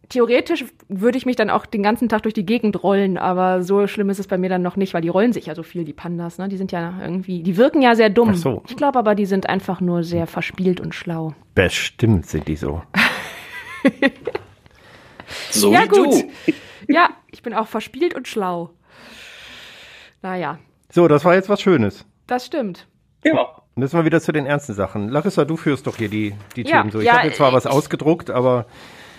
[0.09, 3.87] theoretisch würde ich mich dann auch den ganzen Tag durch die Gegend rollen, aber so
[3.87, 5.85] schlimm ist es bei mir dann noch nicht, weil die rollen sich ja so viel,
[5.85, 6.49] die Pandas, ne?
[6.49, 8.31] Die sind ja irgendwie, die wirken ja sehr dumm.
[8.33, 8.63] Ach so.
[8.67, 11.33] Ich glaube aber, die sind einfach nur sehr verspielt und schlau.
[11.55, 12.81] Bestimmt sind die so.
[15.51, 16.13] so ja, wie gut.
[16.13, 16.53] du.
[16.91, 18.71] Ja, ich bin auch verspielt und schlau.
[20.23, 20.57] Naja.
[20.89, 22.03] So, das war jetzt was Schönes.
[22.25, 22.87] Das stimmt.
[23.23, 23.47] Ja.
[23.75, 25.09] Müssen wir wieder zu den ernsten Sachen.
[25.09, 26.99] Larissa, du führst doch hier die, die Ja, Themen so.
[26.99, 28.65] Ich ja, habe jetzt zwar was ausgedruckt, aber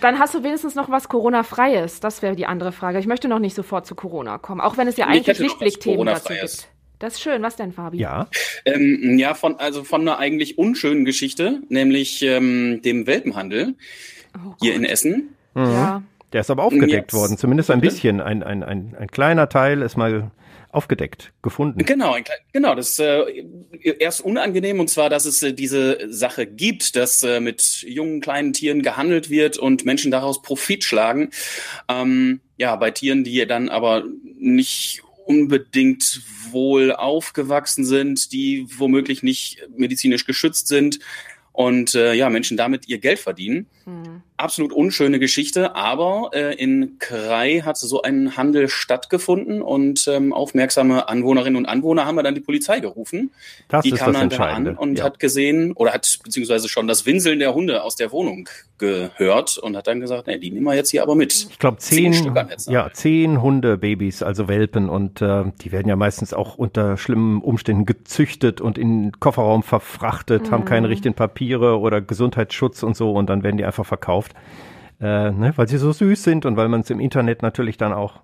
[0.01, 2.01] Dann hast du wenigstens noch was Corona-freies.
[2.01, 2.99] Das wäre die andere Frage.
[2.99, 6.07] Ich möchte noch nicht sofort zu Corona kommen, auch wenn es ja Ich eigentlich Lichtblickthemen
[6.07, 6.69] dazu gibt.
[6.99, 7.43] Das ist schön.
[7.43, 7.99] Was denn, Fabi?
[7.99, 8.29] ja.
[8.67, 13.75] Ähm, ja, von, also von einer eigentlich unschönen Geschichte, nämlich ähm, dem Welpenhandel
[14.35, 15.31] Oh hier in Essen.
[15.57, 16.03] Ja.
[16.33, 17.15] Der ist aber aufgedeckt Jetzt.
[17.15, 17.37] worden.
[17.39, 18.21] Zumindest ein bisschen.
[18.21, 20.31] Ein, ein, ein, ein kleiner Teil ist mal
[20.73, 21.85] aufgedeckt, gefunden.
[21.85, 22.17] Genau,
[22.53, 23.45] genau, das ist äh,
[23.99, 28.53] erst unangenehm und zwar, dass es äh, diese Sache gibt, dass äh, mit jungen kleinen
[28.53, 31.31] Tieren gehandelt wird und Menschen daraus Profit schlagen.
[31.89, 34.05] Ähm, ja, bei Tieren, die dann aber
[34.39, 40.99] nicht unbedingt wohl aufgewachsen sind, die womöglich nicht medizinisch geschützt sind
[41.53, 43.67] und äh, ja, Menschen damit ihr Geld verdienen.
[43.91, 44.23] Hm.
[44.37, 51.09] Absolut unschöne Geschichte, aber äh, in Krai hat so ein Handel stattgefunden und ähm, aufmerksame
[51.09, 53.33] Anwohnerinnen und Anwohner haben wir dann die Polizei gerufen.
[53.69, 55.05] Das die kam das dann da an und ja.
[55.05, 58.49] hat gesehen oder hat beziehungsweise schon das Winseln der Hunde aus der Wohnung
[58.79, 61.49] gehört und hat dann gesagt, nee, die nehmen wir jetzt hier aber mit.
[61.51, 62.35] Ich glaube, Zehn zehn,
[62.69, 64.89] ja, zehn Hundebabys, also Welpen.
[64.89, 69.63] Und äh, die werden ja meistens auch unter schlimmen Umständen gezüchtet und in den Kofferraum
[69.63, 73.13] verfrachtet, haben keine richtigen Papiere oder Gesundheitsschutz und so.
[73.13, 74.35] Und dann werden die einfach verkauft,
[75.01, 77.93] äh, ne, weil sie so süß sind und weil man es im Internet natürlich dann
[77.93, 78.21] auch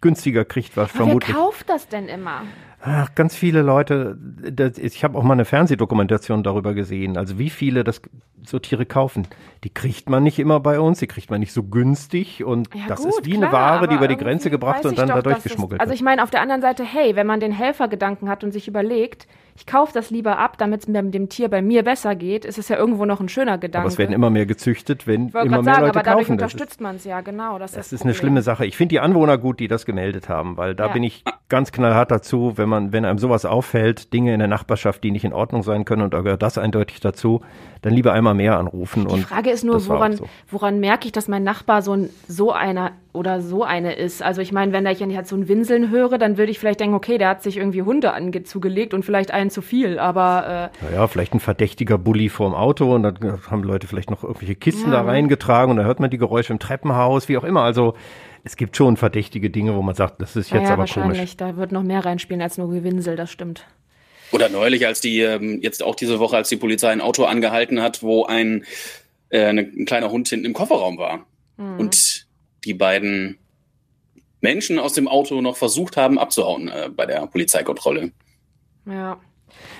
[0.00, 1.36] günstiger kriegt, was Aber wer vermutlich.
[1.36, 2.42] kauft das denn immer?
[2.84, 7.50] Ach, ganz viele Leute, das, ich habe auch mal eine Fernsehdokumentation darüber gesehen, also wie
[7.50, 8.02] viele das
[8.44, 9.28] so Tiere kaufen.
[9.62, 12.86] Die kriegt man nicht immer bei uns, die kriegt man nicht so günstig und Ja,
[12.88, 15.14] das gut, ist wie klar, eine Ware, die über die Grenze gebracht und dann doch,
[15.14, 16.00] dadurch geschmuggelt Also wird.
[16.00, 19.28] ich meine, auf der anderen Seite, hey, wenn man den Helfergedanken hat und sich überlegt,
[19.54, 22.44] ich kaufe das lieber ab, damit es mir mit dem Tier bei mir besser geht,
[22.44, 23.84] ist es ja irgendwo noch ein schöner Gedanke.
[23.84, 26.04] Aber es werden immer mehr gezüchtet, wenn ich wollte immer gerade mehr sagen, Leute aber
[26.04, 26.32] dadurch kaufen.
[26.32, 27.58] Unterstützt man es ja, genau.
[27.58, 28.64] Das, das ist, ist eine schlimme Sache.
[28.66, 30.92] Ich finde die Anwohner gut, die das gemeldet haben, weil da Ja.
[30.92, 35.04] bin ich ganz knallhart dazu, wenn man, wenn einem sowas auffällt, Dinge in der Nachbarschaft,
[35.04, 37.42] die nicht in Ordnung sein können und da gehört das eindeutig dazu,
[37.82, 39.06] dann lieber einmal mehr anrufen.
[39.08, 40.26] Die und Frage ist nur, woran, so.
[40.48, 44.22] woran merke ich, dass mein Nachbar so, ein, so einer oder so eine ist?
[44.22, 46.78] Also ich meine, wenn da ich halt so ein Winseln höre, dann würde ich vielleicht
[46.78, 50.70] denken, okay, der hat sich irgendwie Hunde ange zugelegt und vielleicht einen zu viel, aber
[50.82, 53.18] äh, Naja, vielleicht ein verdächtiger Bulli vorm Auto und dann
[53.50, 55.02] haben Leute vielleicht noch irgendwelche Kisten Ja.
[55.02, 57.62] da reingetragen und dann hört man die Geräusche im Treppenhaus, wie auch immer.
[57.62, 57.94] Also
[58.44, 61.36] es gibt schon verdächtige Dinge, wo man sagt, das ist jetzt naja, aber wahrscheinlich, komisch.
[61.36, 63.66] da wird noch mehr reinspielen als nur Gewinsel, das stimmt.
[64.32, 67.82] Oder neulich, als die, ähm, jetzt auch diese Woche, als die Polizei ein Auto angehalten
[67.82, 68.64] hat, wo ein,
[69.28, 71.26] äh, eine, ein kleiner Hund hinten im Kofferraum war.
[71.56, 71.78] Mhm.
[71.78, 72.26] Und
[72.64, 73.38] die beiden
[74.40, 78.12] Menschen aus dem Auto noch versucht haben abzuhauen äh, bei der Polizeikontrolle.
[78.86, 79.20] Ja.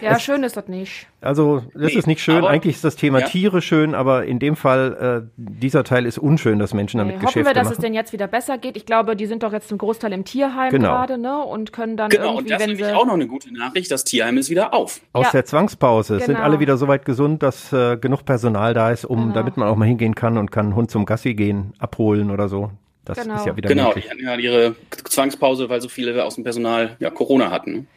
[0.01, 1.07] Ja, Es- schön ist das nicht.
[1.21, 2.39] Also das Nee, ist nicht schön.
[2.39, 3.27] aber- Eigentlich ist das Thema Ja.
[3.27, 7.23] Tiere schön, aber in dem Fall, äh, dieser Teil ist unschön, dass Menschen damit Nee,
[7.23, 7.83] hoffen Geschäfte wir, dass es machen.
[7.83, 8.77] denn jetzt wieder besser geht.
[8.77, 10.89] Ich glaube, die sind doch jetzt zum Großteil im Tierheim Genau.
[10.89, 11.39] gerade, ne?
[11.45, 12.93] Und können dann Genau, und irgendwie, das ist wenn sie.
[12.97, 15.01] auch noch eine gute Nachricht, das Tierheim ist wieder auf.
[15.13, 15.31] Aus Ja.
[15.33, 16.41] der Zwangspause sind Genau.
[16.41, 19.35] alle wieder so weit gesund, dass äh, genug Personal da ist, um Genau.
[19.35, 22.49] damit man auch mal hingehen kann und kann einen Hund zum Gassi gehen, abholen oder
[22.49, 22.71] so.
[23.05, 23.35] Das Genau.
[23.37, 24.05] ist ja wieder Genau, möglich.
[24.05, 27.89] die hatten ja ihre Zwangspause, weil so viele aus dem Personal ja Corona hatten.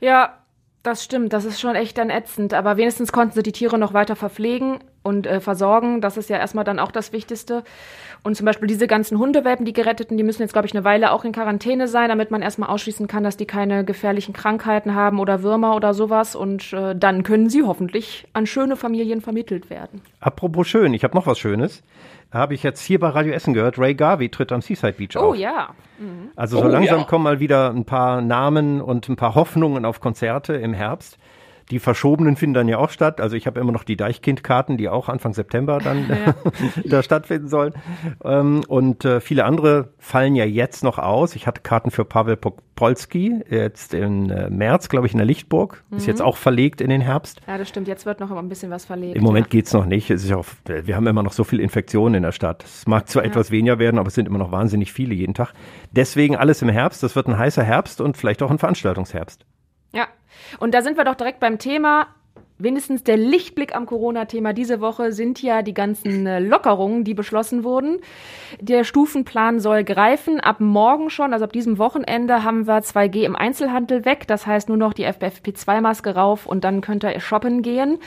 [0.00, 0.37] Ja,
[0.88, 1.32] das stimmt.
[1.32, 2.54] Das ist schon echt dann ätzend.
[2.54, 6.00] Aber wenigstens konnten sie die Tiere noch weiter verpflegen und äh, versorgen.
[6.00, 7.62] Das ist ja erstmal dann auch das Wichtigste.
[8.22, 11.12] Und zum Beispiel diese ganzen Hundewelpen, die geretteten, die müssen jetzt, glaube ich, eine Weile
[11.12, 15.20] auch in Quarantäne sein, damit man erstmal ausschließen kann, dass die keine gefährlichen Krankheiten haben
[15.20, 16.34] oder Würmer oder sowas.
[16.34, 20.02] Und äh, dann können sie hoffentlich an schöne Familien vermittelt werden.
[20.20, 21.82] Apropos schön, ich habe noch was Schönes.
[22.30, 23.78] Habe ich jetzt hier bei Radio Essen gehört.
[23.78, 25.36] Ray Garvey tritt am Seaside Beach Oh auf.
[25.36, 25.70] ja.
[26.36, 27.04] Also so Oh, langsam ja.
[27.04, 31.18] kommen mal wieder ein paar Namen und ein paar Hoffnungen auf Konzerte im Herbst.
[31.70, 33.20] Die verschobenen finden dann ja auch statt.
[33.20, 36.06] Also ich habe immer noch die Deichkind-Karten, die auch Anfang September dann
[36.84, 37.74] da stattfinden sollen.
[38.24, 41.36] Ähm, und äh, viele andere fallen ja jetzt noch aus.
[41.36, 45.84] Ich hatte Karten für Pavel Popolski, jetzt im äh, März, glaube ich, in der Lichtburg.
[45.90, 46.08] Ist Mhm.
[46.08, 47.40] jetzt auch verlegt in den Herbst.
[47.46, 47.88] Ja, das stimmt.
[47.88, 49.16] Jetzt wird noch ein bisschen was verlegt.
[49.16, 49.50] Im Moment ja.
[49.50, 50.10] geht's noch nicht.
[50.10, 52.64] Es ist ja auch, wir haben immer noch so viel Infektionen in der Stadt.
[52.64, 55.52] Es mag zwar etwas weniger werden, aber es sind immer noch wahnsinnig viele jeden Tag.
[55.92, 57.02] Deswegen alles im Herbst.
[57.02, 59.44] Das wird ein heißer Herbst und vielleicht auch ein Veranstaltungsherbst.
[59.92, 60.06] Ja,
[60.58, 62.06] und da sind wir doch direkt beim Thema.
[62.60, 67.62] Wenigstens der Lichtblick am Corona-Thema diese Woche sind ja die ganzen äh, Lockerungen, die beschlossen
[67.62, 68.00] wurden.
[68.60, 70.40] Der Stufenplan soll greifen.
[70.40, 74.26] Ab morgen schon, also ab diesem Wochenende, haben wir 2G im Einzelhandel weg.
[74.26, 77.98] Das heißt nur noch die FFP2-Maske rauf und dann könnt ihr shoppen gehen.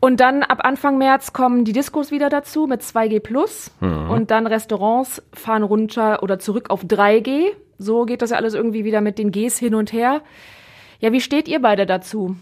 [0.00, 3.70] Und dann ab Anfang März kommen die Diskos wieder dazu mit 2G plus.
[4.10, 7.52] Und dann Restaurants fahren runter oder zurück auf 3G.
[7.78, 10.22] So geht das ja alles irgendwie wieder mit den Gs hin und her.
[11.00, 12.36] Ja, wie steht ihr beide dazu?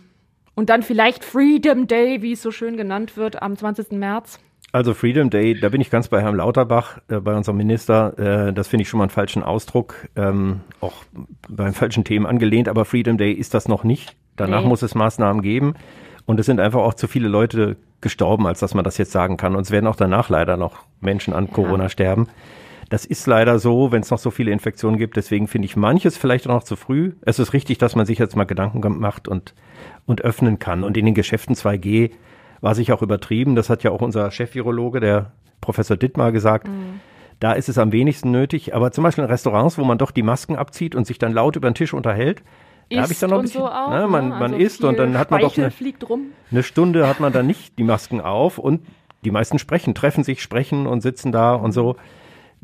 [0.55, 3.93] Und dann vielleicht Freedom Day, wie es so schön genannt wird, am 20.
[3.93, 4.39] März.
[4.71, 8.49] Also Freedom Day, da bin ich ganz bei Herrn Lauterbach, äh, bei unserem Minister.
[8.49, 11.05] Äh, das finde ich schon mal einen falschen Ausdruck, ähm, auch
[11.49, 12.69] beim falschen Themen angelehnt.
[12.69, 14.17] Aber Freedom Day ist das noch nicht.
[14.37, 14.69] Danach Nee.
[14.69, 15.75] muss es Maßnahmen geben.
[16.27, 19.37] Und es sind einfach auch zu viele Leute gestorben, als dass man das jetzt sagen
[19.37, 19.55] kann.
[19.55, 22.29] Und es werden auch danach leider noch Menschen an Corona sterben.
[22.95, 25.17] Das ist leider so, wenn es noch so viele Infektionen gibt.
[25.17, 27.15] Deswegen finde ich manches vielleicht auch noch zu früh.
[27.23, 29.53] Es ist richtig, dass man sich jetzt mal Gedanken macht und,
[30.07, 30.85] und öffnen kann.
[30.85, 32.13] Und in den Geschäften 2G
[32.61, 33.57] war sich auch übertrieben.
[33.57, 36.69] Das hat ja auch unser Chefvirologe, der Professor Dittmar, gesagt.
[37.41, 38.77] Da ist es am wenigsten nötig.
[38.77, 41.57] Aber zum Beispiel in Restaurants, wo man doch die Masken abzieht und sich dann laut
[41.57, 42.45] über den Tisch unterhält,
[42.91, 44.35] da habe ich dann noch ein bisschen, so auch, ne, man, ne?
[44.37, 46.27] man Also isst und dann hat man doch Speichel eine, fliegt rum.
[46.53, 48.87] eine Stunde hat man dann nicht die Masken auf und
[49.25, 51.97] die meisten sprechen, treffen sich, sprechen und sitzen da und so.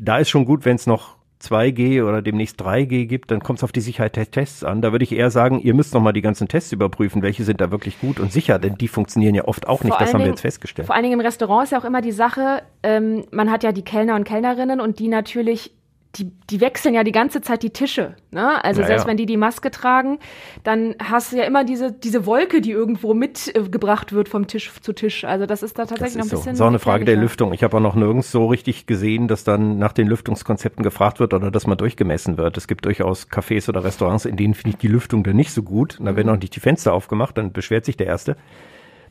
[0.03, 3.63] Da ist schon gut, wenn es noch 2G oder demnächst 3G gibt, dann kommt es
[3.63, 4.81] auf die Sicherheit der Tests an.
[4.81, 7.61] Da würde ich eher sagen, ihr müsst noch mal die ganzen Tests überprüfen, welche sind
[7.61, 10.13] da wirklich gut und sicher, denn die funktionieren ja oft auch nicht, Vor das allen
[10.13, 10.85] haben wir Dingen- jetzt festgestellt.
[10.87, 13.71] Vor allen Dingen im Restaurant ist ja auch immer die Sache, ähm, man hat ja
[13.71, 15.71] die Kellner und Kellnerinnen und die natürlich,
[16.15, 18.15] die, die wechseln ja die ganze Zeit die Tische.
[18.31, 18.63] Ne?
[18.63, 19.09] Also Ja, selbst ja.
[19.09, 20.19] wenn die die Maske tragen,
[20.63, 24.91] dann hast du ja immer diese, diese Wolke, die irgendwo mitgebracht wird vom Tisch zu
[24.93, 25.23] Tisch.
[25.23, 26.37] Also das ist da Das tatsächlich noch ein ist so.
[26.37, 26.55] bisschen.
[26.55, 27.15] So eine Frage der.
[27.15, 27.53] Lüftung.
[27.53, 31.33] Ich habe auch noch nirgends so richtig gesehen, dass dann nach den Lüftungskonzepten gefragt wird
[31.33, 32.57] oder dass mal durchgemessen wird.
[32.57, 35.63] Es gibt durchaus Cafés oder Restaurants, in denen finde ich die Lüftung dann nicht so
[35.63, 35.99] gut.
[35.99, 38.35] Und da werden auch nicht die Fenster aufgemacht, dann beschwert sich der Erste.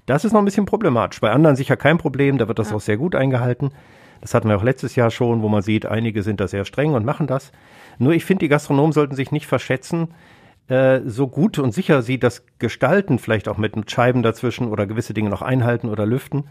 [0.06, 1.20] Das ist noch ein bisschen problematisch.
[1.20, 3.70] Bei anderen sicher kein Problem, da wird das auch sehr gut eingehalten.
[4.20, 6.94] Das hatten wir auch letztes Jahr schon, wo man sieht, einige sind da sehr streng
[6.94, 7.52] und machen das.
[7.98, 10.08] Nur ich finde, die Gastronomen sollten sich nicht verschätzen,
[10.68, 15.14] äh, so gut und sicher sie das gestalten, vielleicht auch mit Scheiben dazwischen oder gewisse
[15.14, 16.44] Dinge noch einhalten oder lüften,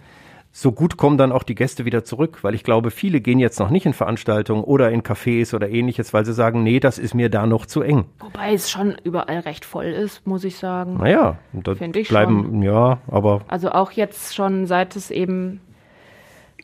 [0.52, 3.60] so gut kommen dann auch die Gäste wieder zurück, weil ich glaube, viele gehen jetzt
[3.60, 7.14] noch nicht in Veranstaltungen oder in Cafés oder ähnliches, weil sie sagen, nee, das ist
[7.14, 8.06] mir da noch zu eng.
[8.20, 10.98] Wobei es schon überall recht voll ist, muss ich sagen.
[10.98, 15.62] Naja, und da Finde ich bleiben, ja, aber Also auch jetzt schon, seit es eben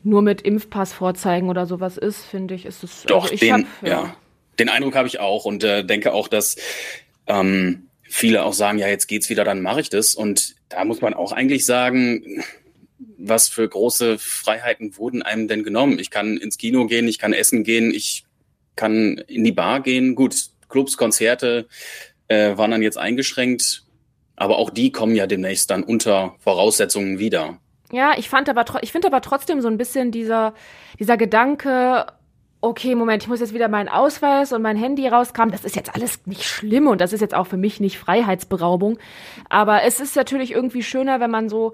[0.02, 3.04] nur mit Impfpass vorzeigen oder sowas ist, finde ich, ist es.
[3.04, 4.16] Doch, also den, hab, ja.
[4.58, 6.56] den Eindruck habe ich auch und äh, denke auch, dass
[7.26, 10.14] ähm, viele auch sagen, ja, jetzt geht's wieder, dann mache ich das.
[10.14, 12.42] Und da muss man auch eigentlich sagen,
[13.18, 15.98] was für große Freiheiten wurden einem denn genommen?
[15.98, 18.24] Ich kann ins Kino gehen, ich kann essen gehen, ich
[18.74, 20.14] kann in die Bar gehen.
[20.14, 20.34] Gut,
[20.68, 21.66] Clubs, Konzerte
[22.28, 23.84] äh, waren dann jetzt eingeschränkt,
[24.36, 27.58] aber auch die kommen ja demnächst dann unter Voraussetzungen wieder.
[27.96, 30.52] Ja, ich fand aber, ich finde aber trotzdem so ein bisschen dieser,
[30.98, 32.04] dieser Gedanke,
[32.60, 35.50] okay, Moment, ich muss jetzt wieder meinen Ausweis und mein Handy rauskramen.
[35.50, 38.98] Das ist jetzt alles nicht schlimm und das ist jetzt auch für mich nicht Freiheitsberaubung.
[39.48, 41.72] Aber es ist natürlich irgendwie schöner, wenn man so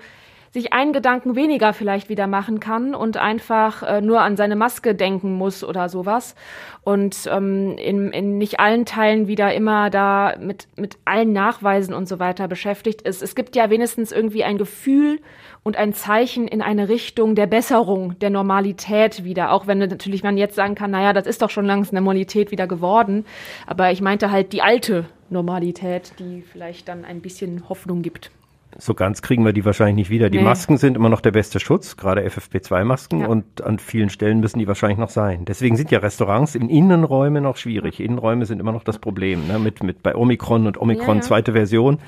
[0.52, 4.94] sich einen Gedanken weniger vielleicht wieder machen kann und einfach äh, nur an seine Maske
[4.94, 6.34] denken muss oder sowas
[6.82, 12.06] und ähm, in, in nicht allen Teilen wieder immer da mit, mit allen Nachweisen und
[12.06, 13.22] so weiter beschäftigt ist.
[13.22, 15.20] Es gibt ja wenigstens irgendwie ein Gefühl
[15.62, 19.52] und ein Zeichen in eine Richtung der Besserung, der Normalität wieder.
[19.52, 22.66] Auch wenn natürlich man jetzt sagen kann, naja, das ist doch schon langsam Normalität wieder
[22.66, 23.24] geworden.
[23.66, 28.30] Aber ich meinte halt die alte Normalität, die vielleicht dann ein bisschen Hoffnung gibt.
[28.78, 30.30] So ganz kriegen wir die wahrscheinlich nicht wieder.
[30.30, 30.44] Die Nee.
[30.44, 33.26] Masken sind immer noch der beste Schutz, gerade FFP2-Masken Ja.
[33.28, 35.44] und an vielen Stellen müssen die wahrscheinlich noch sein.
[35.44, 38.00] Deswegen sind ja Restaurants in Innenräumen noch schwierig.
[38.00, 39.58] Innenräume sind immer noch das Problem, ne?
[39.58, 41.20] mit, mit bei Omikron und Omikron Ja, ja.
[41.20, 41.98] zweite Version,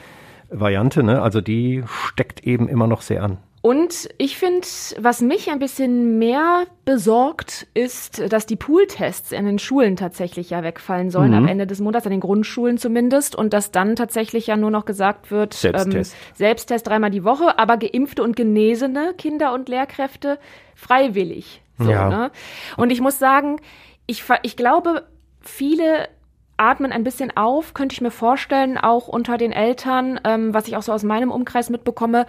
[0.50, 1.20] Variante, ne?
[1.22, 3.38] also die steckt eben immer noch sehr an.
[3.66, 4.66] Und ich finde,
[4.98, 10.62] was mich ein bisschen mehr besorgt, ist, dass die Pooltests in den Schulen tatsächlich ja
[10.62, 11.36] wegfallen sollen, Mhm.
[11.38, 14.84] am Ende des Monats, an den Grundschulen zumindest, und dass dann tatsächlich ja nur noch
[14.84, 16.12] gesagt wird, Selbsttest.
[16.12, 20.38] Ähm, Selbsttest dreimal die Woche, aber geimpfte und genesene Kinder und Lehrkräfte
[20.74, 21.62] freiwillig.
[21.78, 22.10] So, Ja.
[22.10, 22.30] ne?
[22.76, 23.60] Und ich muss sagen,
[24.06, 25.04] ich, ich glaube,
[25.40, 26.08] viele
[26.56, 30.76] atmen ein bisschen auf, könnte ich mir vorstellen, auch unter den Eltern, ähm, was ich
[30.76, 32.26] auch so aus meinem Umkreis mitbekomme,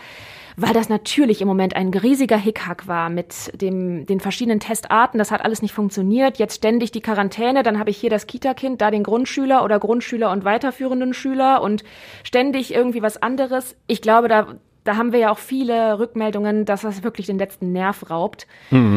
[0.58, 5.18] weil das natürlich im Moment ein riesiger Hickhack war mit dem, den verschiedenen Testarten.
[5.18, 6.38] Das hat alles nicht funktioniert.
[6.38, 10.32] Jetzt ständig die Quarantäne, dann habe ich hier das Kita-Kind, da den Grundschüler oder Grundschüler
[10.32, 11.84] und weiterführenden Schüler und
[12.24, 13.76] ständig irgendwie was anderes.
[13.88, 14.48] Ich glaube, da,
[14.86, 18.48] da haben wir ja auch viele Rückmeldungen, dass das wirklich den letzten Nerv raubt.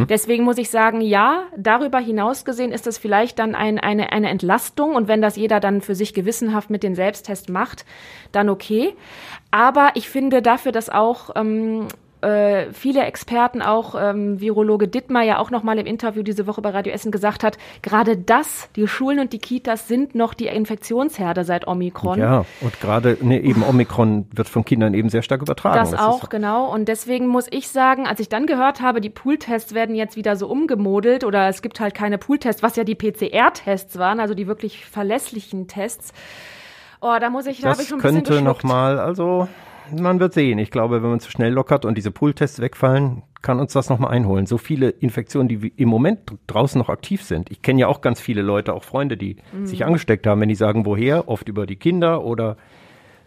[0.07, 4.29] Deswegen muss ich sagen, ja, darüber hinaus gesehen ist das vielleicht dann ein, eine, eine
[4.29, 7.87] Entlastung und wenn das jeder dann für sich gewissenhaft mit den Selbsttest macht,
[8.33, 8.95] dann okay.
[9.51, 11.89] Aber ich finde dafür, dass auch ähm,
[12.21, 16.71] äh, viele Experten, auch ähm, Virologe Dittmar ja auch nochmal im Interview diese Woche bei
[16.71, 21.45] Radio Essen gesagt hat, gerade das, die Schulen und die Kitas sind noch die Infektionsherde
[21.45, 22.19] seit Omikron.
[22.19, 25.77] Ja, und gerade ne, eben Omikron wird von Kindern eben sehr stark übertragen.
[25.77, 26.73] Das, ist- auch, genau.
[26.73, 30.37] Und deswegen muss ich sagen, als ich dann gehört habe, die Pooltests werden jetzt wieder
[30.37, 34.47] so umgemodelt oder es gibt halt keine Pooltests, was ja die PCR-Tests waren, also die
[34.47, 36.13] wirklich verlässlichen Tests.
[37.01, 38.65] Oh, da muss ich, da habe Das ich schon ein bisschen könnte geschluckt.
[38.65, 39.47] nochmal, also
[39.97, 40.59] man wird sehen.
[40.59, 44.11] Ich glaube, wenn man zu schnell lockert und diese Pooltests wegfallen, kann uns das nochmal
[44.11, 44.47] einholen.
[44.47, 47.51] So viele Infektionen, die im Moment draußen noch aktiv sind.
[47.51, 49.67] Ich kenne ja auch ganz viele Leute, auch Freunde, die mhm.
[49.67, 52.57] sich angesteckt haben, wenn die sagen, woher, oft über die Kinder oder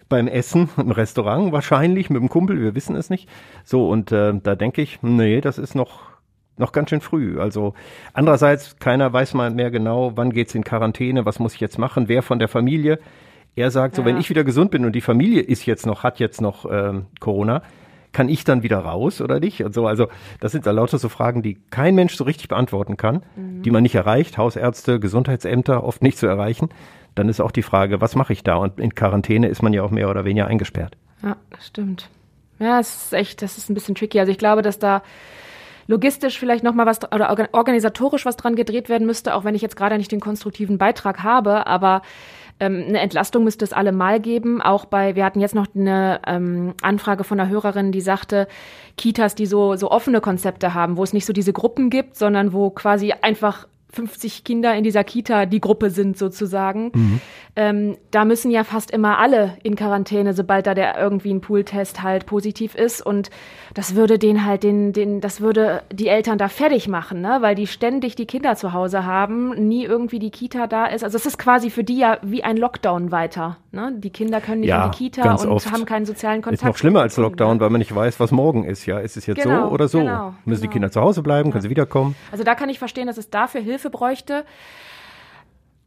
[0.09, 3.29] beim Essen im Restaurant wahrscheinlich mit dem Kumpel, wir wissen es nicht.
[3.63, 6.01] So, und äh, da denke ich, nee, das ist noch,
[6.57, 7.39] noch ganz schön früh.
[7.39, 7.73] Also
[8.13, 12.09] andererseits, keiner weiß mal mehr genau, wann geht's in Quarantäne, was muss ich jetzt machen,
[12.09, 12.99] wer von der Familie.
[13.55, 14.07] Er sagt so, ja.
[14.07, 17.07] wenn ich wieder gesund bin und die Familie ist jetzt noch, hat jetzt noch ähm,
[17.19, 17.61] Corona,
[18.13, 19.63] kann ich dann wieder raus oder nicht?
[19.63, 20.07] Und so, also
[20.39, 23.61] das sind da lauter so Fragen, die kein Mensch so richtig beantworten kann, mhm.
[23.61, 26.69] die man nicht erreicht, Hausärzte, Gesundheitsämter oft nicht zu erreichen.
[27.15, 28.55] Dann ist auch die Frage, was mache ich da?
[28.55, 30.97] Und in Quarantäne ist man ja auch mehr oder weniger eingesperrt.
[31.23, 32.09] Ja, das stimmt.
[32.59, 34.19] Ja, es ist echt, das ist ein bisschen tricky.
[34.19, 35.01] Also ich glaube, dass da
[35.87, 39.61] logistisch vielleicht noch mal was oder organisatorisch was dran gedreht werden müsste, auch wenn ich
[39.61, 42.01] jetzt gerade nicht den konstruktiven Beitrag habe, aber
[42.61, 44.61] ähm, eine Entlastung müsste es allemal geben.
[44.61, 48.47] Auch bei, wir hatten jetzt noch eine ähm, Anfrage von einer Hörerin, die sagte,
[48.97, 52.53] Kitas, die so, so offene Konzepte haben, wo es nicht so diese Gruppen gibt, sondern
[52.53, 56.91] wo quasi einfach 50 Kinder in dieser Kita die Gruppe sind sozusagen.
[56.93, 57.21] Mhm.
[57.55, 62.01] Ähm, da müssen ja fast immer alle in Quarantäne, sobald da der irgendwie ein Pooltest
[62.01, 63.05] halt positiv ist.
[63.05, 63.29] Und
[63.73, 67.37] das würde den halt, den, den, das würde die Eltern da fertig machen, ne?
[67.41, 71.03] weil die ständig die Kinder zu Hause haben, nie irgendwie die Kita da ist.
[71.03, 73.57] Also es ist quasi für die ja wie ein Lockdown weiter.
[73.71, 73.93] Ne?
[73.97, 76.61] Die Kinder können nicht ja, in die Kita und haben keinen sozialen Kontakt.
[76.61, 78.85] Ist noch schlimmer als Lockdown, weil man nicht weiß, was morgen ist.
[78.85, 79.99] Ja, ist es jetzt genau, so oder so?
[79.99, 80.71] Genau, Müssen genau.
[80.71, 81.51] die Kinder zu Hause bleiben?
[81.51, 82.15] Können sie wiederkommen?
[82.31, 84.45] Also da kann ich verstehen, dass es dafür Hilfe bräuchte.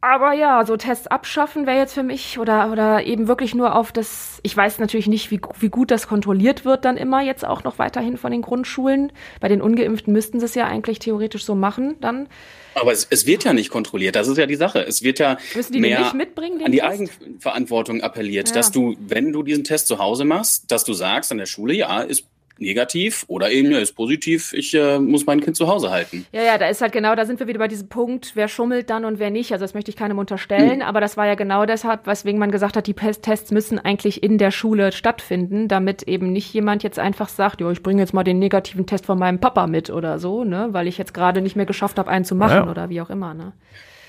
[0.01, 3.91] Aber ja, so Tests abschaffen wäre jetzt für mich oder, oder eben wirklich nur auf
[3.91, 7.63] das, ich weiß natürlich nicht, wie, wie gut das kontrolliert wird dann immer jetzt auch
[7.63, 9.11] noch weiterhin von den Grundschulen.
[9.39, 12.27] Bei den Ungeimpften müssten sie es ja eigentlich theoretisch so machen dann.
[12.75, 14.85] Aber es, es wird ja nicht kontrolliert, das ist ja die Sache.
[14.85, 15.37] Es wird ja
[15.71, 16.83] mehr an die Test?
[16.83, 18.53] Eigenverantwortung appelliert, ja.
[18.53, 21.73] dass du, wenn du diesen Test zu Hause machst, dass du sagst an der Schule,
[21.73, 25.91] ja, ist negativ oder eben ja, ist positiv, ich äh, muss mein Kind zu Hause
[25.91, 26.25] halten.
[26.31, 28.89] Ja, ja, da ist halt genau, da sind wir wieder bei diesem Punkt, wer schummelt
[28.89, 29.51] dann und wer nicht.
[29.51, 30.81] Also das möchte ich keinem unterstellen, mhm.
[30.83, 34.37] aber das war ja genau deshalb, weswegen man gesagt hat, die Tests müssen eigentlich in
[34.37, 38.23] der Schule stattfinden, damit eben nicht jemand jetzt einfach sagt, ja, ich bringe jetzt mal
[38.23, 41.55] den negativen Test von meinem Papa mit oder so, ne, weil ich jetzt gerade nicht
[41.55, 42.69] mehr geschafft habe, einen zu machen ja.
[42.69, 43.53] oder wie auch immer, ne.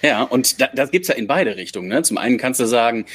[0.02, 1.88] Ja, und da, das gibt's ja in beide Richtungen.
[1.88, 2.02] Ne?
[2.02, 3.06] Zum einen kannst du sagen,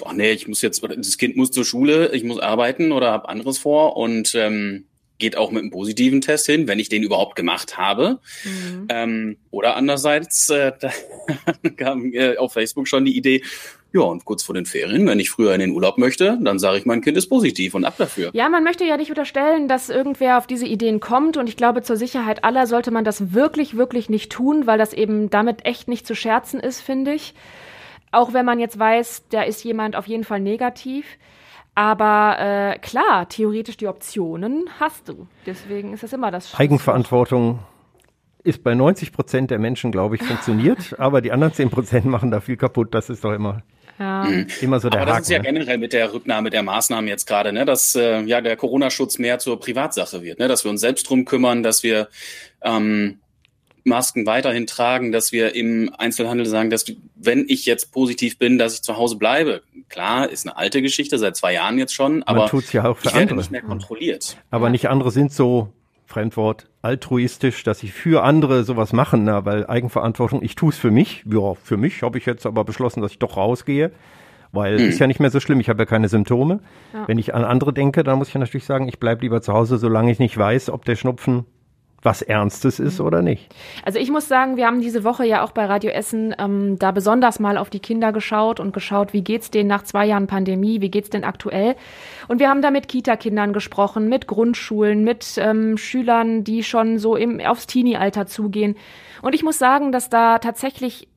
[0.00, 3.28] oh nee, ich muss jetzt, das Kind muss zur Schule, ich muss arbeiten oder habe
[3.28, 4.84] anderes vor und ähm,
[5.20, 8.18] geht auch mit einem positiven Test hin, wenn ich den überhaupt gemacht habe.
[8.44, 8.86] Mhm.
[8.88, 10.90] Ähm, oder andererseits, äh, da
[11.76, 13.42] kam äh, auf Facebook schon die Idee,
[13.92, 16.78] ja, und kurz vor den Ferien, wenn ich früher in den Urlaub möchte, dann sage
[16.78, 18.30] ich, mein Kind ist positiv und ab dafür.
[18.32, 21.36] Ja, man möchte ja nicht unterstellen, dass irgendwer auf diese Ideen kommt.
[21.36, 24.92] Und ich glaube, zur Sicherheit aller sollte man das wirklich, wirklich nicht tun, weil das
[24.92, 27.34] eben damit echt nicht zu scherzen ist, finde ich.
[28.12, 31.04] Auch wenn man jetzt weiß, da ist jemand auf jeden Fall negativ.
[31.74, 35.26] Aber äh, klar, theoretisch die Optionen hast du.
[35.46, 36.54] Deswegen ist das immer das.
[36.58, 37.60] Eigenverantwortung
[38.42, 42.30] ist bei 90 Prozent der Menschen, glaube ich, funktioniert, aber die anderen 10 Prozent machen
[42.30, 42.94] da viel kaputt.
[42.94, 43.62] Das ist doch immer.
[44.00, 44.26] Ja.
[44.62, 45.44] Immer so der Aber das Haken, ist ja ne?
[45.44, 49.38] generell mit der Rücknahme der Maßnahmen jetzt gerade, ne, dass äh, ja der Corona-Schutz mehr
[49.38, 52.08] zur Privatsache wird, ne, dass wir uns selbst drum kümmern, dass wir
[52.62, 53.18] ähm,
[53.84, 58.74] Masken weiterhin tragen, dass wir im Einzelhandel sagen, dass wenn ich jetzt positiv bin, dass
[58.74, 59.62] ich zu Hause bleibe.
[59.90, 62.96] Klar, ist eine alte Geschichte, seit zwei Jahren jetzt schon, aber Man tut's ja auch
[62.96, 64.38] für ich werde nicht mehr kontrolliert.
[64.50, 64.70] Aber ja.
[64.70, 65.72] nicht andere sind so
[66.10, 70.90] Fremdwort, altruistisch, dass sie für andere sowas machen, na, weil Eigenverantwortung, ich tue es für
[70.90, 71.24] mich.
[71.24, 73.92] Ja, für mich habe ich jetzt aber beschlossen, dass ich doch rausgehe,
[74.50, 74.88] weil hm.
[74.88, 76.58] ist ja nicht mehr so schlimm, ich habe ja keine Symptome.
[76.92, 77.06] Ja.
[77.06, 79.52] Wenn ich an andere denke, dann muss ich ja natürlich sagen, ich bleibe lieber zu
[79.52, 81.46] Hause, solange ich nicht weiß, ob der Schnupfen
[82.02, 83.54] was Ernstes ist oder nicht.
[83.84, 86.92] Also ich muss sagen, wir haben diese Woche ja auch bei Radio Essen ähm, da
[86.92, 90.80] besonders mal auf die Kinder geschaut und geschaut, wie geht's denen nach zwei Jahren Pandemie,
[90.80, 91.76] wie geht's denn aktuell?
[92.28, 97.16] Und wir haben da mit Kita-Kindern gesprochen, mit Grundschulen, mit ähm, Schülern, die schon so
[97.16, 98.76] im, aufs Teenie-Alter zugehen.
[99.20, 101.09] Und ich muss sagen, dass da tatsächlich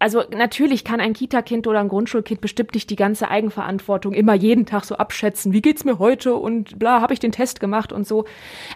[0.00, 4.64] also natürlich kann ein Kita-Kind oder ein Grundschulkind bestimmt nicht die ganze Eigenverantwortung immer jeden
[4.64, 8.06] Tag so abschätzen, wie geht's mir heute und bla, habe ich den Test gemacht und
[8.06, 8.24] so.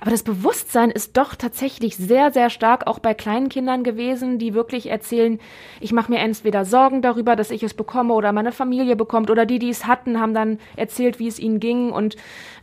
[0.02, 4.52] Aber das Bewusstsein ist doch tatsächlich sehr, sehr stark auch bei kleinen Kindern gewesen, die
[4.52, 5.40] wirklich erzählen,
[5.80, 9.46] ich mache mir entweder Sorgen darüber, dass ich es bekomme oder meine Familie bekommt oder
[9.46, 11.90] die, die es hatten, haben dann erzählt, wie es ihnen ging.
[11.90, 12.16] Und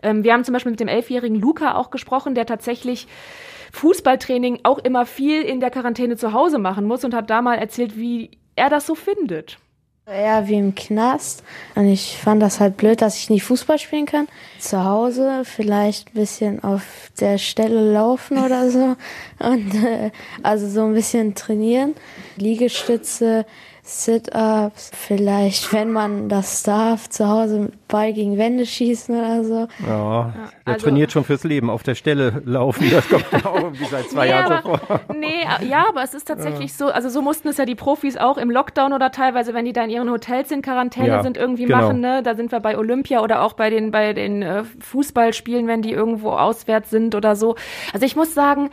[0.04, 3.08] ähm, wir haben zum Beispiel mit dem elfjährigen Luca auch gesprochen, der tatsächlich
[3.72, 7.56] Fußballtraining auch immer viel in der Quarantäne zu Hause machen muss und hat da mal
[7.56, 8.30] erzählt, wie
[8.62, 9.58] er das so findet.
[10.08, 11.44] Ja, wie im Knast.
[11.74, 14.28] Und ich fand das halt blöd, dass ich nicht Fußball spielen kann.
[14.60, 18.96] Zu Hause vielleicht ein bisschen auf der Stelle laufen oder so.
[19.40, 20.12] Und äh,
[20.44, 21.96] also so ein bisschen trainieren.
[22.36, 23.46] Liegestütze
[23.92, 29.68] Sit-ups, vielleicht, wenn man das darf, zu Hause Ball gegen Wände schießen oder so.
[29.86, 30.34] Ja,
[30.66, 34.10] der also, trainiert schon fürs Leben, auf der Stelle laufen, das kommt auch irgendwie seit
[34.10, 35.02] zwei nee, Jahren aber, vor.
[35.14, 36.78] Nee, ja, aber es ist tatsächlich ja.
[36.78, 39.74] so, also so mussten es ja die Profis auch im Lockdown oder teilweise, wenn die
[39.74, 41.82] da in ihren Hotels in Quarantäne ja, sind, irgendwie genau.
[41.82, 42.24] machen, ne?
[42.24, 45.92] Da sind wir bei Olympia oder auch bei den, bei den äh, Fußballspielen, wenn die
[45.92, 47.56] irgendwo auswärts sind oder so.
[47.92, 48.70] Also ich muss sagen,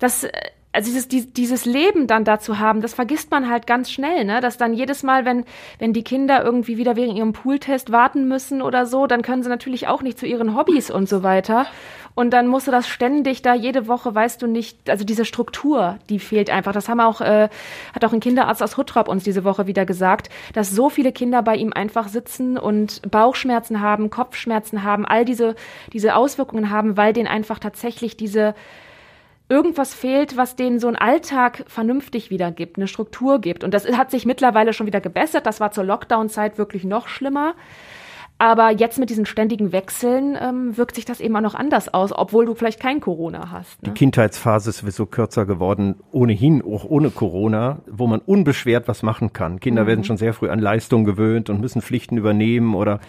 [0.00, 0.30] dass äh,
[0.72, 4.40] also dieses, dieses Leben dann dazu haben, das vergisst man halt ganz schnell, ne?
[4.40, 5.44] Dass dann jedes Mal, wenn,
[5.80, 9.48] wenn die Kinder irgendwie wieder wegen ihrem Pooltest warten müssen oder so, dann können sie
[9.48, 11.66] natürlich auch nicht zu ihren Hobbys und so weiter.
[12.14, 15.98] Und dann musst du das ständig da jede Woche, weißt du nicht, also diese Struktur,
[16.08, 16.72] die fehlt einfach.
[16.72, 17.48] Das haben auch, äh,
[17.94, 21.42] hat auch ein Kinderarzt aus Huttrop uns diese Woche wieder gesagt, dass so viele Kinder
[21.42, 25.54] bei ihm einfach sitzen und Bauchschmerzen haben, Kopfschmerzen haben, all diese,
[25.92, 28.54] diese Auswirkungen haben, weil denen einfach tatsächlich diese
[29.50, 33.64] irgendwas fehlt, was denen so einen Alltag vernünftig wiedergibt, eine Struktur gibt.
[33.64, 35.44] Und das hat sich mittlerweile schon wieder gebessert.
[35.44, 37.54] Das war zur Lockdown-Zeit wirklich noch schlimmer.
[38.38, 42.10] Aber jetzt mit diesen ständigen Wechseln ähm, wirkt sich das eben auch noch anders aus,
[42.10, 43.82] obwohl du vielleicht kein Corona hast.
[43.82, 43.90] Ne?
[43.90, 49.34] Die Kindheitsphase ist sowieso kürzer geworden, ohnehin, auch ohne Corona, wo man unbeschwert was machen
[49.34, 49.60] kann.
[49.60, 49.88] Kinder mhm.
[49.88, 53.00] werden schon sehr früh an Leistung gewöhnt und müssen Pflichten übernehmen oder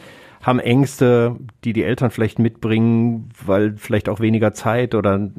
[0.42, 5.30] haben Ängste, die die Eltern vielleicht mitbringen, weil vielleicht auch weniger Zeit oder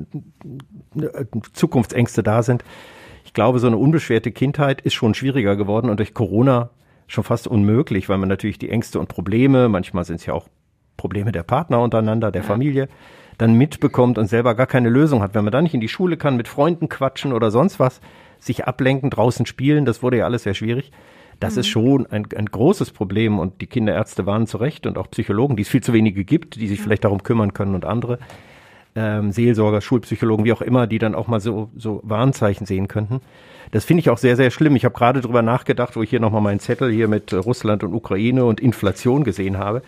[0.97, 2.65] äh, Zukunftsängste da sind.
[3.25, 6.71] Ich glaube, so eine unbeschwerte Kindheit ist schon schwieriger geworden und durch Corona
[7.09, 10.49] schon fast unmöglich, weil man natürlich die Ängste und Probleme, manchmal sind es ja auch
[10.97, 12.43] Probleme der Partner untereinander, der.
[12.43, 12.89] Familie,
[13.39, 15.35] dann mitbekommt und selber gar keine Lösung hat.
[15.35, 18.01] Wenn man da nicht in die Schule kann, mit Freunden quatschen oder sonst was,
[18.39, 20.93] sich ablenken, draußen spielen, das wurde ja alles sehr schwierig.
[21.43, 21.61] Das mhm.
[21.61, 25.57] ist schon ein, ein großes Problem und die Kinderärzte warnen zu Recht und auch Psychologen,
[25.57, 26.85] die es viel zu wenige gibt, die sich ja.
[26.85, 28.19] vielleicht darum kümmern können und andere
[28.95, 33.21] ähm, Seelsorger, Schulpsychologen, wie auch immer, die dann auch mal so, so Warnzeichen sehen könnten.
[33.71, 34.77] Das finde ich auch sehr, sehr schlimm.
[34.77, 37.95] Ich habe gerade drüber nachgedacht, wo ich hier nochmal meinen Zettel hier mit Russland und
[37.95, 39.83] Ukraine und Inflation gesehen habe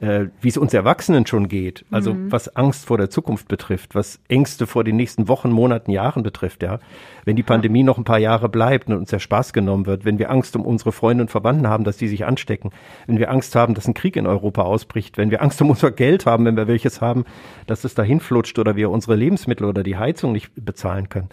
[0.00, 2.32] äh, wie es uns Erwachsenen schon geht, also mhm.
[2.32, 6.62] was Angst vor der Zukunft betrifft, was Ängste vor den nächsten Wochen, Monaten, Jahren betrifft,
[6.62, 6.78] ja.
[7.26, 10.18] Wenn die Pandemie noch ein paar Jahre bleibt und uns der Spaß genommen wird, wenn
[10.18, 12.70] wir Angst um unsere Freunde und Verwandten haben, dass die sich anstecken,
[13.06, 15.90] wenn wir Angst haben, dass ein Krieg in Europa ausbricht, wenn wir Angst um unser
[15.90, 17.24] Geld haben, wenn wir welches haben,
[17.66, 21.28] dass es dahin flutscht oder wir unsere Lebensmittel oder die Heizung nicht bezahlen können,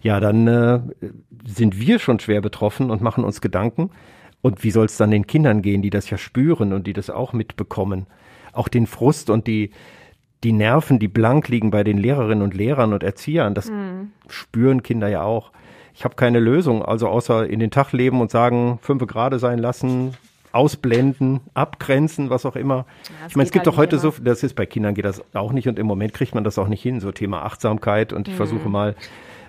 [0.00, 0.80] ja, dann äh,
[1.44, 3.90] sind wir schon schwer betroffen und machen uns Gedanken.
[4.42, 7.10] Und wie soll es dann den Kindern gehen, die das ja spüren und die das
[7.10, 8.06] auch mitbekommen?
[8.52, 9.70] Auch den Frust und die,
[10.44, 14.12] die Nerven, die blank liegen bei den Lehrerinnen und Lehrern und Erziehern, das mhm.
[14.28, 15.52] spüren Kinder ja auch.
[15.94, 19.58] Ich habe keine Lösung, also außer in den Tag leben und sagen, fünf Grade sein
[19.58, 20.14] lassen,
[20.52, 22.86] ausblenden, abgrenzen, was auch immer.
[23.20, 24.12] Ja, ich meine, es gibt halt doch heute immer.
[24.12, 26.58] so, das ist bei Kindern geht das auch nicht und im Moment kriegt man das
[26.58, 28.38] auch nicht hin, so Thema Achtsamkeit und ich mhm.
[28.38, 28.94] versuche mal,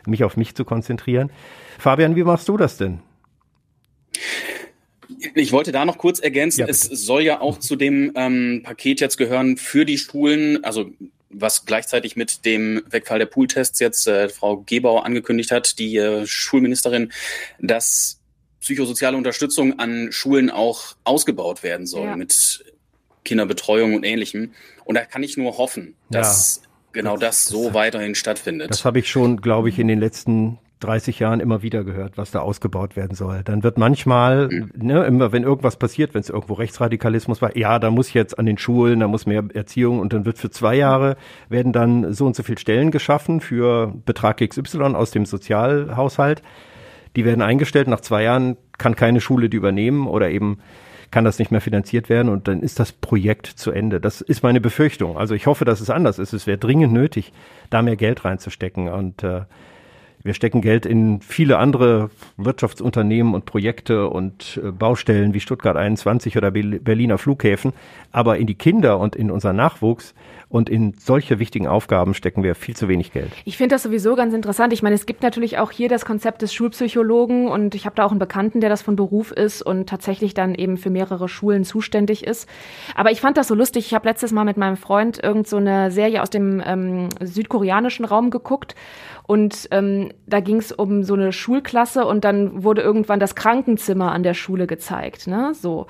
[0.05, 1.31] mich auf mich zu konzentrieren.
[1.77, 2.99] Fabian, wie machst du das denn?
[5.33, 8.99] Ich wollte da noch kurz ergänzen, ja, es soll ja auch zu dem ähm, Paket
[8.99, 10.91] jetzt gehören für die Schulen, also
[11.29, 16.25] was gleichzeitig mit dem Wegfall der Pooltests jetzt äh, Frau Gebauer angekündigt hat, die äh,
[16.25, 17.11] Schulministerin,
[17.59, 18.19] dass
[18.61, 22.15] psychosoziale Unterstützung an Schulen auch ausgebaut werden soll ja.
[22.15, 22.63] mit
[23.25, 24.53] Kinderbetreuung und ähnlichem.
[24.85, 26.69] Und da kann ich nur hoffen, dass ja.
[26.93, 28.69] genau das, das so weiterhin stattfindet.
[28.71, 32.31] Das habe ich schon, glaube ich, in den letzten 30 Jahren immer wieder gehört, was
[32.31, 33.41] da ausgebaut werden soll.
[33.43, 37.89] Dann wird manchmal, ne, immer wenn irgendwas passiert, wenn es irgendwo Rechtsradikalismus war, ja, da
[37.89, 41.17] muss jetzt an den Schulen, da muss mehr Erziehung und dann wird für zwei Jahre
[41.49, 46.43] werden dann so und so viele Stellen geschaffen für Betrag XY aus dem Sozialhaushalt.
[47.15, 47.87] Die werden eingestellt.
[47.87, 50.59] Nach zwei Jahren kann keine Schule die übernehmen oder eben
[51.09, 53.99] kann das nicht mehr finanziert werden und dann ist das Projekt zu Ende.
[54.01, 55.17] Das ist meine Befürchtung.
[55.17, 56.33] Also ich hoffe, dass es anders ist.
[56.33, 57.31] Es wäre dringend nötig,
[57.69, 59.41] da mehr Geld reinzustecken und äh,
[60.27, 66.37] wir stecken Geld in viele andere Wirtschaftsunternehmen und Projekte und äh, Baustellen wie Stuttgart 21
[66.37, 67.73] oder Berliner Flughäfen.
[68.11, 70.13] Aber in die Kinder und in unseren Nachwuchs
[70.49, 73.31] und in solche wichtigen Aufgaben stecken wir viel zu wenig Geld.
[73.45, 74.71] Ich finde das sowieso ganz interessant.
[74.73, 78.05] Ich meine, es gibt natürlich auch hier das Konzept des Schulpsychologen und ich habe da
[78.05, 81.63] auch einen Bekannten, der das von Beruf ist und tatsächlich dann eben für mehrere Schulen
[81.65, 82.47] zuständig ist.
[82.95, 83.87] Aber ich fand das so lustig.
[83.87, 88.05] Ich habe letztes Mal mit meinem Freund irgend so eine Serie aus dem ähm, südkoreanischen
[88.05, 88.75] Raum geguckt
[89.27, 94.13] und ähm, da ging es um so eine Schulklasse und dann wurde irgendwann das Krankenzimmer
[94.13, 95.51] an der Schule gezeigt, ne?
[95.53, 95.87] So.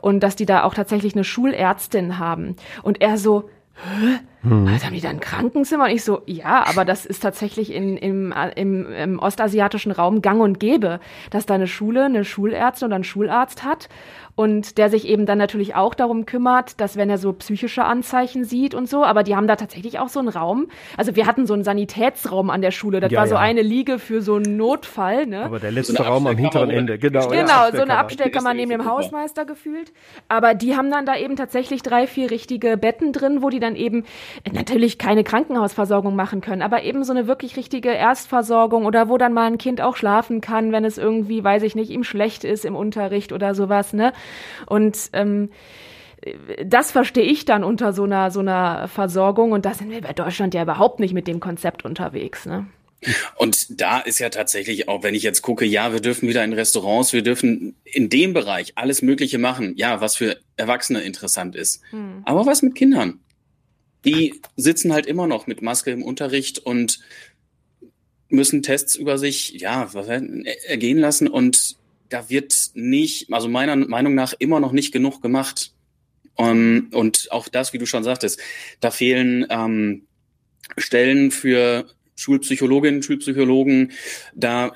[0.00, 2.56] Und dass die da auch tatsächlich eine Schulärztin haben.
[2.82, 3.50] Und er so,
[3.84, 4.20] え？
[4.42, 4.66] Hm.
[4.66, 5.84] Also haben die da ein Krankenzimmer?
[5.84, 10.40] Und ich so, ja, aber das ist tatsächlich in, im, im, im ostasiatischen Raum gang
[10.40, 13.88] und gäbe, dass da eine Schule eine Schulärztin oder einen Schularzt hat
[14.40, 18.44] und der sich eben dann natürlich auch darum kümmert, dass wenn er so psychische Anzeichen
[18.44, 20.68] sieht und so, aber die haben da tatsächlich auch so einen Raum.
[20.96, 23.40] Also wir hatten so einen Sanitätsraum an der Schule, das ja, war so ja.
[23.40, 25.26] eine Liege für so einen Notfall.
[25.26, 25.44] Ne?
[25.44, 27.28] Aber der letzte so Raum am hinteren Ende, genau.
[27.28, 29.92] Genau, ja, so eine Abstellkammer neben dem Hausmeister gefühlt.
[30.28, 33.76] Aber die haben dann da eben tatsächlich drei, vier richtige Betten drin, wo die dann
[33.76, 34.04] eben
[34.52, 39.32] natürlich keine Krankenhausversorgung machen können, aber eben so eine wirklich richtige Erstversorgung oder wo dann
[39.32, 42.64] mal ein Kind auch schlafen kann, wenn es irgendwie, weiß ich nicht, ihm schlecht ist
[42.64, 44.12] im Unterricht oder sowas, ne?
[44.66, 45.50] Und ähm,
[46.64, 50.12] das verstehe ich dann unter so einer, so einer Versorgung und da sind wir bei
[50.12, 52.44] Deutschland ja überhaupt nicht mit dem Konzept unterwegs.
[52.44, 52.66] Ne?
[53.36, 56.52] Und da ist ja tatsächlich auch, wenn ich jetzt gucke, ja, wir dürfen wieder in
[56.52, 61.82] Restaurants, wir dürfen in dem Bereich alles Mögliche machen, ja, was für Erwachsene interessant ist.
[61.90, 62.22] Hm.
[62.24, 63.20] Aber was mit Kindern?
[64.04, 67.00] Die sitzen halt immer noch mit Maske im Unterricht und
[68.28, 71.76] müssen Tests über sich, ja, was, ergehen lassen und
[72.08, 75.72] da wird nicht, also meiner Meinung nach immer noch nicht genug gemacht.
[76.34, 78.40] Um, ähm, und auch das, wie du schon sagtest,
[78.80, 80.06] da fehlen ähm,
[80.78, 81.86] Stellen für
[82.16, 83.92] Schulpsychologinnen, Schulpsychologen.
[84.34, 84.72] Da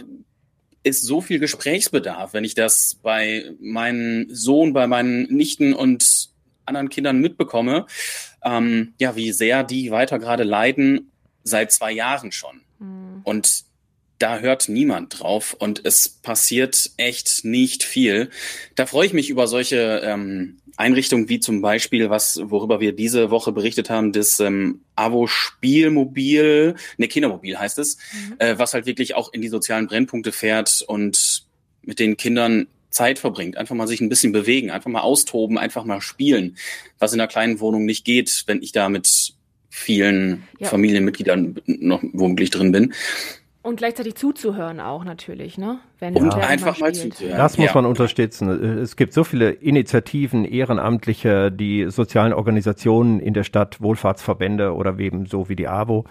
[0.82, 6.30] ist so viel Gesprächsbedarf, wenn ich das bei meinem Sohn, bei meinen Nichten und
[6.66, 7.86] anderen Kindern mitbekomme,
[8.44, 11.10] ähm, ja, wie sehr die weiter gerade leiden,
[11.42, 12.60] seit zwei Jahren schon.
[12.78, 13.20] Mhm.
[13.24, 13.64] Und
[14.18, 18.30] da hört niemand drauf und es passiert echt nicht viel.
[18.74, 23.30] Da freue ich mich über solche ähm, Einrichtungen wie zum Beispiel, was worüber wir diese
[23.30, 28.34] Woche berichtet haben, das ähm, Avo Spielmobil, ne Kindermobil heißt es, mhm.
[28.38, 31.44] äh, was halt wirklich auch in die sozialen Brennpunkte fährt und
[31.82, 35.84] mit den Kindern Zeit verbringt, einfach mal sich ein bisschen bewegen, einfach mal austoben, einfach
[35.84, 36.56] mal spielen,
[36.98, 39.34] was in einer kleinen Wohnung nicht geht, wenn ich da mit
[39.68, 40.68] vielen ja.
[40.68, 42.94] Familienmitgliedern noch womöglich drin bin.
[43.62, 45.80] Und gleichzeitig zuzuhören auch natürlich, ne?
[45.98, 47.38] Wenn und einfach mal zuzuhören.
[47.38, 47.74] Das muss ja.
[47.74, 48.50] man unterstützen.
[48.50, 55.24] Es gibt so viele Initiativen, Ehrenamtliche, die sozialen Organisationen in der Stadt, Wohlfahrtsverbände oder eben
[55.24, 56.04] so wie die AWO.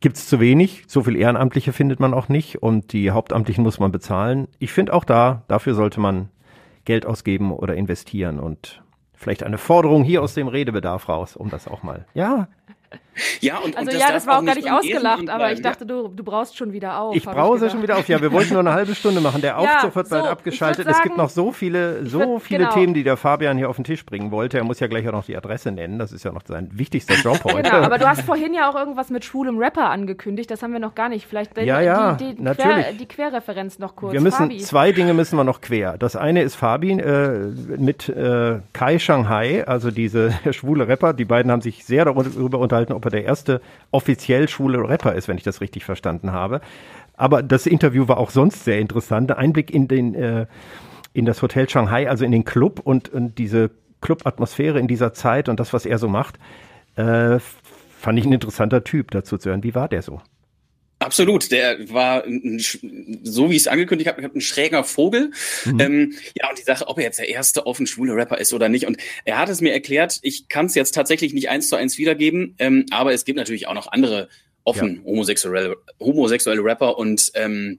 [0.00, 0.84] Gibt es zu wenig.
[0.86, 4.46] So viel Ehrenamtliche findet man auch nicht und die Hauptamtlichen muss man bezahlen.
[4.58, 6.28] Ich finde auch da, dafür sollte man
[6.84, 8.82] Geld ausgeben oder investieren und
[9.14, 12.06] vielleicht eine Forderung hier aus dem Redebedarf raus, um das auch mal.
[12.14, 12.48] Ja,
[13.40, 15.86] ja, und, also und das ja, das war auch gar nicht ausgelacht, aber ich dachte,
[15.86, 17.16] du, du brauchst schon wieder auf.
[17.16, 18.08] Ich brause schon wieder auf.
[18.08, 19.40] Ja, wir wollten nur eine halbe Stunde machen.
[19.40, 20.84] Der Aufzug ja, wird so, bald abgeschaltet.
[20.84, 22.74] Sagen, es gibt noch so viele, so würd, viele genau.
[22.74, 24.58] Themen, die der Fabian hier auf den Tisch bringen wollte.
[24.58, 25.98] Er muss ja gleich auch noch die Adresse nennen.
[25.98, 27.62] Das ist ja noch sein wichtigster Job heute.
[27.62, 30.50] Genau, aber du hast vorhin ja auch irgendwas mit schwulem Rapper angekündigt.
[30.50, 31.26] Das haben wir noch gar nicht.
[31.26, 32.76] Vielleicht ja, ja, die, die, natürlich.
[32.76, 34.12] Quer, die Querreferenz noch kurz.
[34.12, 34.58] Wir müssen Fabi.
[34.58, 35.98] zwei Dinge müssen wir noch quer.
[35.98, 41.12] Das eine ist Fabi äh, mit äh, Kai Shanghai, also diese schwule Rapper.
[41.12, 45.28] Die beiden haben sich sehr darüber unterhalten, ob er der erste offiziell schwule Rapper ist,
[45.28, 46.60] wenn ich das richtig verstanden habe.
[47.16, 49.36] Aber das Interview war auch sonst sehr interessant.
[49.36, 50.46] Einblick in den äh,
[51.12, 55.48] in das Hotel Shanghai, also in den Club und, und diese Club-Atmosphäre in dieser Zeit
[55.48, 56.38] und das, was er so macht,
[56.94, 59.64] äh, fand ich ein interessanter Typ dazu zu hören.
[59.64, 60.20] Wie war der so?
[61.00, 62.24] Absolut, der war
[63.22, 65.30] so wie ich es angekündigt habe, ein schräger Vogel.
[65.64, 65.80] Mhm.
[65.80, 68.68] Ähm, ja, und die Sache, ob er jetzt der erste offen schwule Rapper ist oder
[68.68, 68.86] nicht.
[68.86, 71.98] Und er hat es mir erklärt, ich kann es jetzt tatsächlich nicht eins zu eins
[71.98, 74.28] wiedergeben, ähm, aber es gibt natürlich auch noch andere
[74.64, 75.04] offen ja.
[75.04, 77.78] homosexuelle, homosexuelle Rapper und ähm,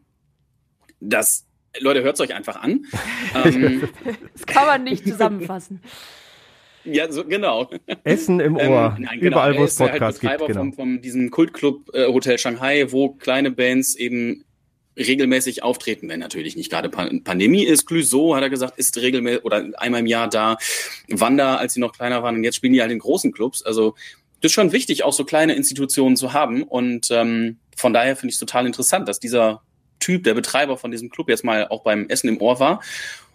[1.02, 1.46] das,
[1.80, 2.86] Leute, hört es euch einfach an.
[3.46, 3.90] ähm,
[4.34, 5.82] das kann man nicht zusammenfassen.
[6.86, 7.70] Ja, so, genau.
[8.04, 8.96] Essen im ähm, Ohr.
[8.98, 9.38] Ähm, nein, genau.
[9.38, 10.48] Überall, wo es Podcasts halt gibt.
[10.48, 10.62] Genau.
[10.62, 14.46] Von, von diesem Kultclub äh, Hotel Shanghai, wo kleine Bands eben
[14.98, 17.86] regelmäßig auftreten, wenn natürlich nicht gerade Pandemie ist.
[17.86, 20.58] Clouseau, hat er gesagt, ist regelmäßig oder einmal im Jahr da.
[21.08, 23.64] Wanda, als sie noch kleiner waren, und jetzt spielen die halt in großen Clubs.
[23.64, 23.96] Also
[24.42, 26.64] das ist schon wichtig, auch so kleine Institutionen zu haben.
[26.64, 29.62] Und ähm, von daher finde ich es total interessant, dass dieser
[30.00, 32.82] Typ, der Betreiber von diesem Club, jetzt mal auch beim Essen im Ohr war.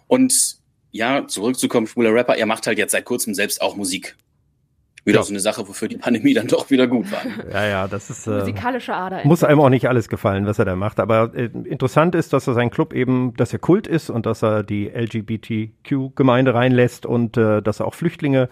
[0.07, 0.57] Und
[0.95, 4.15] ja, zurückzukommen, schwuler Rapper, er macht halt jetzt seit kurzem selbst auch Musik.
[5.03, 5.23] Wieder ja.
[5.23, 7.21] so eine Sache, wofür die Pandemie dann doch wieder gut war.
[7.53, 8.25] Ja, ja, das ist.
[8.25, 9.19] Äh, Musikalische Ader.
[9.23, 10.99] Muss einem auch nicht alles gefallen, was er da macht.
[10.99, 14.41] Aber äh, interessant ist, dass er sein Club eben, dass er Kult ist und dass
[14.41, 18.47] er die LGBTQ-Gemeinde reinlässt und äh, dass er auch Flüchtlinge äh,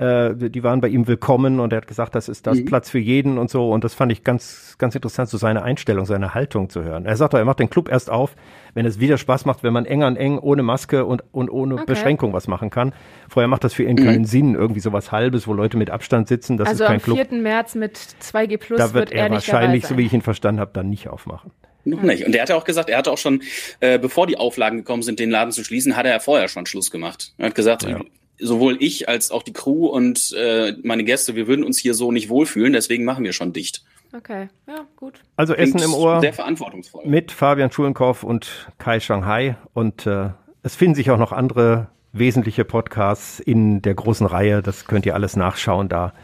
[0.00, 2.66] die waren bei ihm willkommen und er hat gesagt, das ist das mhm.
[2.66, 3.70] Platz für jeden und so.
[3.70, 7.04] Und das fand ich ganz, ganz interessant, so seine Einstellung, seine Haltung zu hören.
[7.04, 8.36] Er sagt doch, er macht den Club erst auf,
[8.74, 11.74] wenn es wieder Spaß macht, wenn man eng an eng, ohne Maske und, und ohne
[11.74, 11.84] okay.
[11.86, 12.92] Beschränkung was machen kann.
[13.28, 14.04] Vorher macht das für ihn mhm.
[14.04, 16.58] keinen Sinn, irgendwie sowas Halbes, wo Leute mit Abstand sitzen.
[16.58, 17.24] Das also ist kein am 4.
[17.24, 17.42] Club.
[17.42, 20.60] März mit 2G Plus da wird, wird er, er wahrscheinlich, so wie ich ihn verstanden
[20.60, 21.50] habe, dann nicht aufmachen.
[21.84, 22.24] Noch nicht.
[22.24, 23.42] Und er hatte auch gesagt, er hatte auch schon,
[23.80, 26.92] äh, bevor die Auflagen gekommen sind, den Laden zu schließen, hatte er vorher schon Schluss
[26.92, 27.32] gemacht.
[27.38, 27.98] Er hat gesagt, ja
[28.38, 32.12] sowohl ich als auch die Crew und äh, meine Gäste, wir würden uns hier so
[32.12, 33.82] nicht wohlfühlen, deswegen machen wir schon dicht.
[34.16, 35.20] Okay, ja, gut.
[35.36, 37.06] Also Essen im Ohr Sehr verantwortungsvoll.
[37.06, 39.56] mit Fabian Schulenkow und Kai Shanghai.
[39.74, 40.30] Und äh,
[40.62, 44.62] es finden sich auch noch andere wesentliche Podcasts in der großen Reihe.
[44.62, 46.14] Das könnt ihr alles nachschauen da.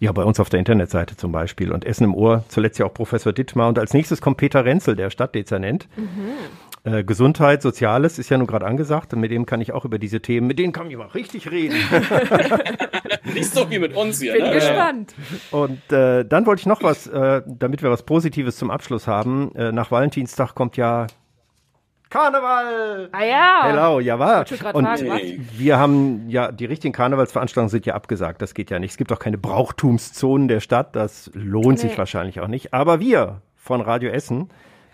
[0.00, 1.70] Ja, bei uns auf der Internetseite zum Beispiel.
[1.70, 3.68] Und Essen im Ohr, zuletzt ja auch Professor Dittmar.
[3.68, 5.86] Und als nächstes kommt Peter Renzel, der Stadtdezernent.
[6.84, 9.14] Äh, Gesundheit, Soziales ist ja nun gerade angesagt.
[9.14, 11.50] Und mit dem kann ich auch über diese Themen, mit denen kann ich mal richtig
[11.50, 11.76] reden.
[13.34, 14.34] Nicht so wie mit uns hier.
[14.34, 14.52] Bin Ne?
[14.52, 15.14] gespannt.
[15.50, 19.54] Und äh, dann wollte ich noch was, äh, damit wir was Positives zum Abschluss haben.
[19.54, 21.06] Äh, nach Valentinstag kommt ja
[22.10, 23.08] Karneval!
[23.12, 23.60] Ah ja.
[23.64, 24.44] Hello, ja war.
[24.74, 28.40] Und fragen, wir haben ja, die richtigen Karnevalsveranstaltungen sind ja abgesagt.
[28.42, 28.92] Das geht ja nicht.
[28.92, 30.94] Es gibt auch keine Brauchtumszonen der Stadt.
[30.94, 31.98] Das lohnt sich Nee.
[31.98, 32.72] wahrscheinlich auch nicht.
[32.72, 34.50] Aber wir von Radio Essen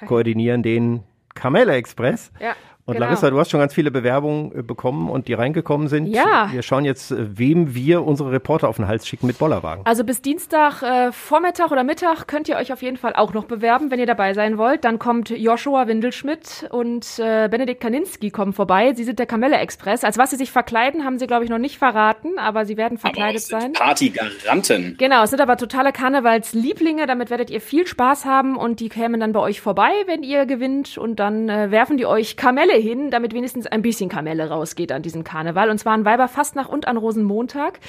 [0.07, 1.03] koordinieren den
[1.41, 2.31] Kamelle Express.
[2.39, 2.55] Ja,
[2.91, 3.07] Und genau.
[3.07, 6.07] Larissa, du hast schon ganz viele Bewerbungen äh, bekommen und die reingekommen sind.
[6.07, 6.49] Ja.
[6.51, 9.87] Wir schauen jetzt, äh, wem wir unsere Reporter auf den Hals schicken mit Bollerwagen.
[9.87, 13.45] Also bis Dienstag äh, Vormittag oder Mittag könnt ihr euch auf jeden Fall auch noch
[13.45, 14.85] bewerben, wenn ihr dabei sein wollt.
[14.85, 18.93] Dann kommt Joshua Windelschmidt und äh, Benedikt Kaninski kommen vorbei.
[18.97, 20.03] Sie sind der Kamelle Express.
[20.03, 22.99] Als was sie sich verkleiden, haben sie, glaube ich, noch nicht verraten, aber sie werden
[23.01, 23.73] Aber verkleidet sind sein.
[23.75, 24.97] Partygaranten.
[24.99, 29.21] Genau, es sind aber totale Karnevalslieblinge, damit werdet ihr viel Spaß haben und die kämen
[29.21, 33.11] dann bei euch vorbei, wenn ihr gewinnt und dann äh, werfen die euch Kamelle hin,
[33.11, 36.97] damit wenigstens ein bisschen Kamelle rausgeht an diesem Karneval und zwar an Weiberfastnacht und an
[36.97, 37.81] Rosenmontag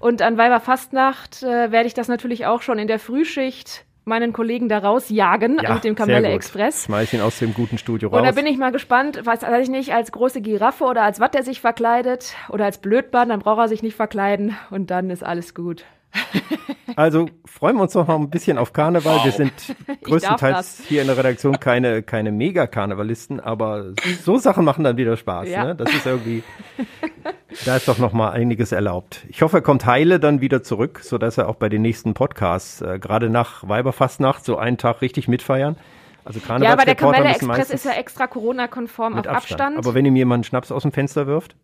[0.00, 4.68] und an Weiberfastnacht äh, werde ich das natürlich auch schon in der Frühschicht meinen Kollegen
[4.68, 6.28] da rausjagen mit dem Kamelle.
[6.28, 6.84] Express.
[6.86, 8.18] Schmeiß ihn aus dem guten Studio raus.
[8.18, 11.20] Und da bin ich mal gespannt, weiß, weiß ich nicht, als große Giraffe oder als
[11.20, 15.10] was der sich verkleidet oder als Blödmann, dann braucht er sich nicht verkleiden und dann
[15.10, 15.84] ist alles gut.
[16.96, 19.24] Also freuen wir uns noch mal ein bisschen auf Karneval.
[19.24, 19.52] Wir sind
[20.02, 23.92] größtenteils hier in der Redaktion keine, keine Mega-Karnevalisten, aber
[24.22, 25.48] so Sachen machen dann wieder Spaß.
[25.48, 25.64] Ja.
[25.64, 25.74] Ne?
[25.74, 26.42] Das ist irgendwie,
[27.64, 29.24] da ist doch noch mal einiges erlaubt.
[29.28, 32.82] Ich hoffe, er kommt heile dann wieder zurück, sodass er auch bei den nächsten Podcasts,
[32.82, 35.76] äh, gerade nach Weiberfastnacht, so einen Tag richtig mitfeiern.
[36.24, 39.60] Also Ja, aber der Kamelle Express ist ja extra Corona-konform auf Abstand.
[39.60, 39.78] Abstand.
[39.78, 41.56] Aber wenn ihm jemand einen Schnaps aus dem Fenster wirft,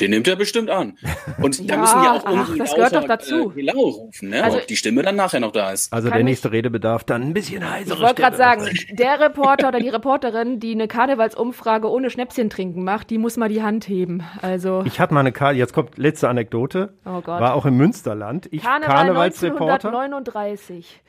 [0.00, 0.98] Den nimmt er bestimmt an.
[1.40, 3.52] Und da Ja, müssen wir auch ach, irgendwie das gehört doch dazu.
[3.56, 4.44] Äh, rufen, ne?
[4.44, 5.92] Also- Ob die Stimme dann nachher noch da ist.
[5.92, 9.20] also Kann der ich- nächste Redebedarf dann ein bisschen heißere ich wollte gerade sagen, der
[9.20, 13.62] Reporter oder die Reporterin, die eine Karnevalsumfrage ohne Schnäpschen trinken macht, die muss mal die
[13.62, 14.22] Hand heben.
[14.42, 16.92] Also Ich hatte mal eine Karte, jetzt kommt letzte Anekdote.
[17.06, 17.40] Oh Gott.
[17.40, 18.48] War auch im Münsterland.
[18.50, 19.88] Ich Karneval Karnevalsreporter.
[19.88, 21.00] 1939.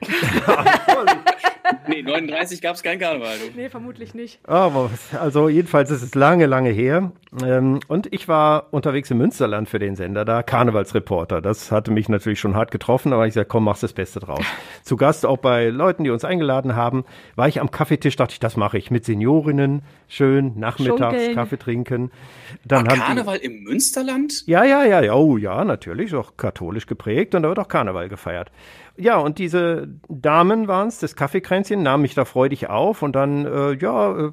[1.86, 3.36] Nee, 39 gab es kein Karneval.
[3.38, 3.58] Du.
[3.58, 4.38] Nee, vermutlich nicht.
[4.46, 7.12] Aber was- also jedenfalls ist es lange, lange her.
[7.44, 11.40] Ähm, und ich war unterwegs im Münsterland für den Sender da, Karnevalsreporter.
[11.40, 14.44] Das hatte mich natürlich schon hart getroffen, aber ich sagte, komm, mach's das Beste draus.
[14.82, 18.40] Zu Gast auch bei Leuten, die uns eingeladen haben, war ich am Kaffeetisch, dachte ich,
[18.40, 21.34] das mache ich mit Seniorinnen, schön nachmittags Schunkeln.
[21.34, 22.10] Kaffee trinken.
[22.64, 24.46] Dann War haben die, Karneval im Münsterland?
[24.46, 28.08] ja, ja, ja, ja, oh ja, natürlich, auch katholisch geprägt und da wird auch Karneval
[28.08, 28.50] gefeiert.
[28.96, 33.72] Ja, und diese Damen waren's, das Kaffeekränzchen, nahmen mich da freudig auf und dann, äh,
[33.72, 34.32] ja, äh,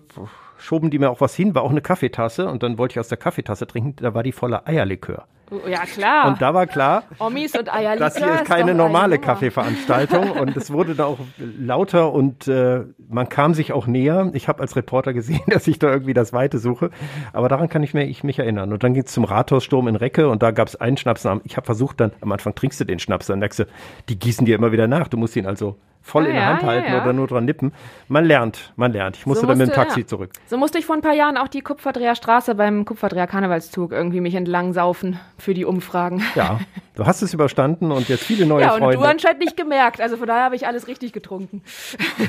[0.57, 3.07] schoben die mir auch was hin, war auch eine Kaffeetasse und dann wollte ich aus
[3.07, 5.27] der Kaffeetasse trinken, da war die voller Eierlikör.
[5.67, 6.27] Ja, klar.
[6.27, 9.19] Und da war klar, Omis und das hier ist keine eine normale.
[9.19, 11.19] Kaffeeveranstaltung und es wurde da auch
[11.59, 14.31] lauter und äh, man kam sich auch näher.
[14.33, 16.89] Ich habe als Reporter gesehen, dass ich da irgendwie das Weite suche,
[17.33, 18.71] aber daran kann ich, mir, ich mich erinnern.
[18.71, 21.27] Und dann ging es zum Rathaussturm in Recke und da gab es einen Schnaps.
[21.43, 23.65] Ich habe versucht dann, am Anfang trinkst du den Schnaps, dann merkst du,
[24.07, 25.09] die gießen dir immer wieder nach.
[25.09, 27.01] Du musst ihn also voll Ah, in der ja, Hand ja, halten ja.
[27.01, 27.73] oder nur dran nippen.
[28.07, 29.17] Man lernt, man lernt.
[29.17, 30.07] Ich musste So dann mit dem Taxi ja.
[30.07, 30.31] zurück.
[30.47, 34.19] So musste ich vor ein paar Jahren auch die Kupferdreher Straße beim Kupferdreher Karnevalszug irgendwie
[34.21, 36.23] mich entlang saufen für die Umfragen.
[36.35, 36.59] Ja,
[36.95, 38.97] du hast es überstanden und jetzt viele neue Ja, und Freunde.
[38.97, 40.01] du anscheinend nicht gemerkt.
[40.01, 41.61] Also von daher habe ich alles richtig getrunken.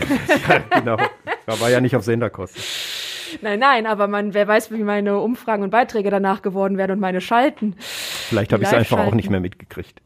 [0.71, 0.97] genau.
[1.47, 2.63] Da war ja nicht auf Senderkosten.
[3.41, 7.01] Nein, nein, aber man, wer weiß, wie meine Umfragen und Beiträge danach geworden wären und
[7.01, 7.77] meine Schalten.
[7.79, 10.03] Vielleicht habe ich es einfach auch nicht mehr mitgekriegt.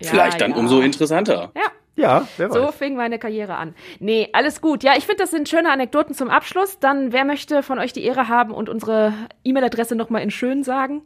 [0.00, 0.56] Ja, Vielleicht dann ja.
[0.56, 1.52] umso interessanter.
[1.54, 1.62] Ja,
[1.94, 2.56] Ja, wer weiß.
[2.56, 3.74] so fing meine Karriere an.
[4.00, 4.82] Nee, alles gut.
[4.82, 6.78] Ja, ich finde, das sind schöne Anekdoten zum Abschluss.
[6.80, 9.12] Dann, wer möchte von euch die Ehre haben und unsere
[9.44, 11.02] E-Mail-Adresse nochmal in schön sagen?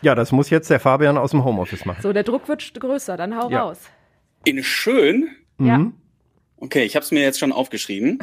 [0.00, 2.02] Ja, das muss jetzt der Fabian aus dem Homeoffice machen.
[2.02, 3.62] So, der Druck wird größer, dann hau Ja.
[3.64, 3.80] raus.
[4.44, 5.28] In schön.
[5.58, 5.90] Ja.
[6.58, 8.20] Okay, ich habe es mir jetzt schon aufgeschrieben.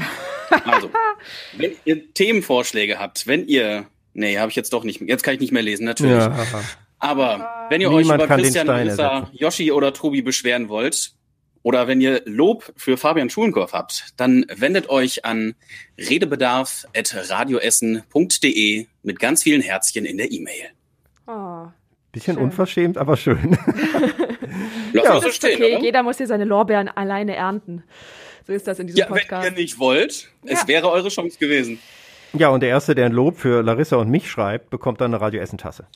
[0.66, 0.90] Also,
[1.58, 5.42] wenn ihr Themenvorschläge habt, wenn ihr, nee, habe ich jetzt doch nicht, jetzt kann ich
[5.42, 6.16] nicht mehr lesen, natürlich.
[6.16, 6.34] Ja.
[7.00, 9.30] Aber wenn ihr Niemand euch über Christian, Melissa.
[9.34, 11.12] Yoshi oder Tobi beschweren wollt,
[11.66, 15.56] oder wenn ihr Lob für Fabian Schulenkorf habt, dann wendet euch an
[15.98, 20.68] redebedarf.radioessen.de mit ganz vielen Herzchen in der E-Mail.
[21.28, 21.66] Oh.
[22.12, 22.44] Bisschen Schön.
[22.44, 23.58] unverschämt, aber schön.
[24.94, 25.20] Lass Ja.
[25.22, 25.84] so stehen, Okay, oder?
[25.84, 27.84] jeder muss hier seine Lorbeeren alleine ernten.
[28.46, 29.50] So ist das in diesem Ja, wenn Podcast.
[29.50, 30.68] ihr nicht wollt, es Ja.
[30.68, 31.80] wäre eure Chance gewesen.
[32.34, 35.20] Ja, und der Erste, der ein Lob für Larissa und mich schreibt, bekommt dann eine
[35.22, 35.88] Radio Essen Tasse.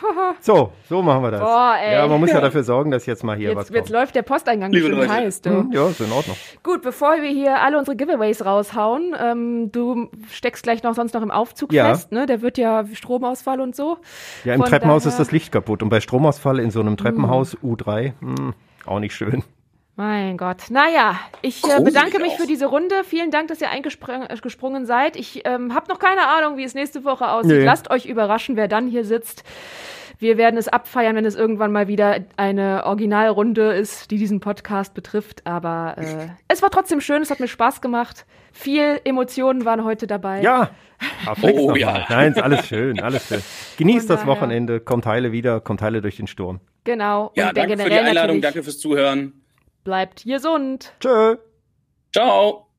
[0.40, 1.40] So, so machen wir das.
[1.40, 1.94] Boah, ey.
[1.94, 3.90] Ja, man muss ja dafür sorgen, dass jetzt mal hier was Jetzt, jetzt kommt.
[4.00, 5.42] läuft der Posteingang Liebe schön heiß.
[5.42, 5.50] Du.
[5.50, 6.36] Hm, Ja, ist in Ordnung.
[6.62, 11.22] Gut, bevor wir hier alle unsere Giveaways raushauen, ähm, du steckst gleich noch sonst noch
[11.22, 11.86] im Aufzug Ja.
[11.90, 12.26] fest, ne?
[12.26, 13.98] Der wird ja Stromausfall und so.
[14.44, 16.96] Ja, im Von Treppenhaus daher- ist das Licht kaputt und bei Stromausfall in so einem
[16.96, 18.54] Treppenhaus U3, hm,
[18.86, 19.42] auch nicht schön.
[20.00, 20.70] Mein Gott.
[20.70, 22.38] Naja, ich äh, bedanke mich auch.
[22.38, 23.04] für diese Runde.
[23.04, 25.14] Vielen Dank, dass ihr eingesprungen äh, seid.
[25.14, 27.58] Ich ähm, habe noch keine Ahnung, wie es nächste Woche aussieht.
[27.58, 27.64] Nee.
[27.66, 29.44] Lasst euch überraschen, wer dann hier sitzt.
[30.18, 34.94] Wir werden es abfeiern, wenn es irgendwann mal wieder eine Originalrunde ist, die diesen Podcast
[34.94, 35.46] betrifft.
[35.46, 38.24] Aber äh, es war trotzdem schön, es hat mir Spaß gemacht.
[38.52, 40.40] Viel Emotionen waren heute dabei.
[40.40, 40.70] Ja,
[41.42, 42.06] Oh, ja.
[42.08, 43.42] Nein, ist alles schön, alles schön.
[43.78, 46.60] Genießt das Wochenende, kommt heile wieder, kommt heile durch den Sturm.
[46.84, 47.32] Genau.
[47.34, 49.39] Ja, Und der danke für die Einladung, natürlich danke fürs Zuhören.
[49.84, 50.92] Bleibt gesund.
[51.00, 51.36] Tschö.
[52.12, 52.69] Ciao.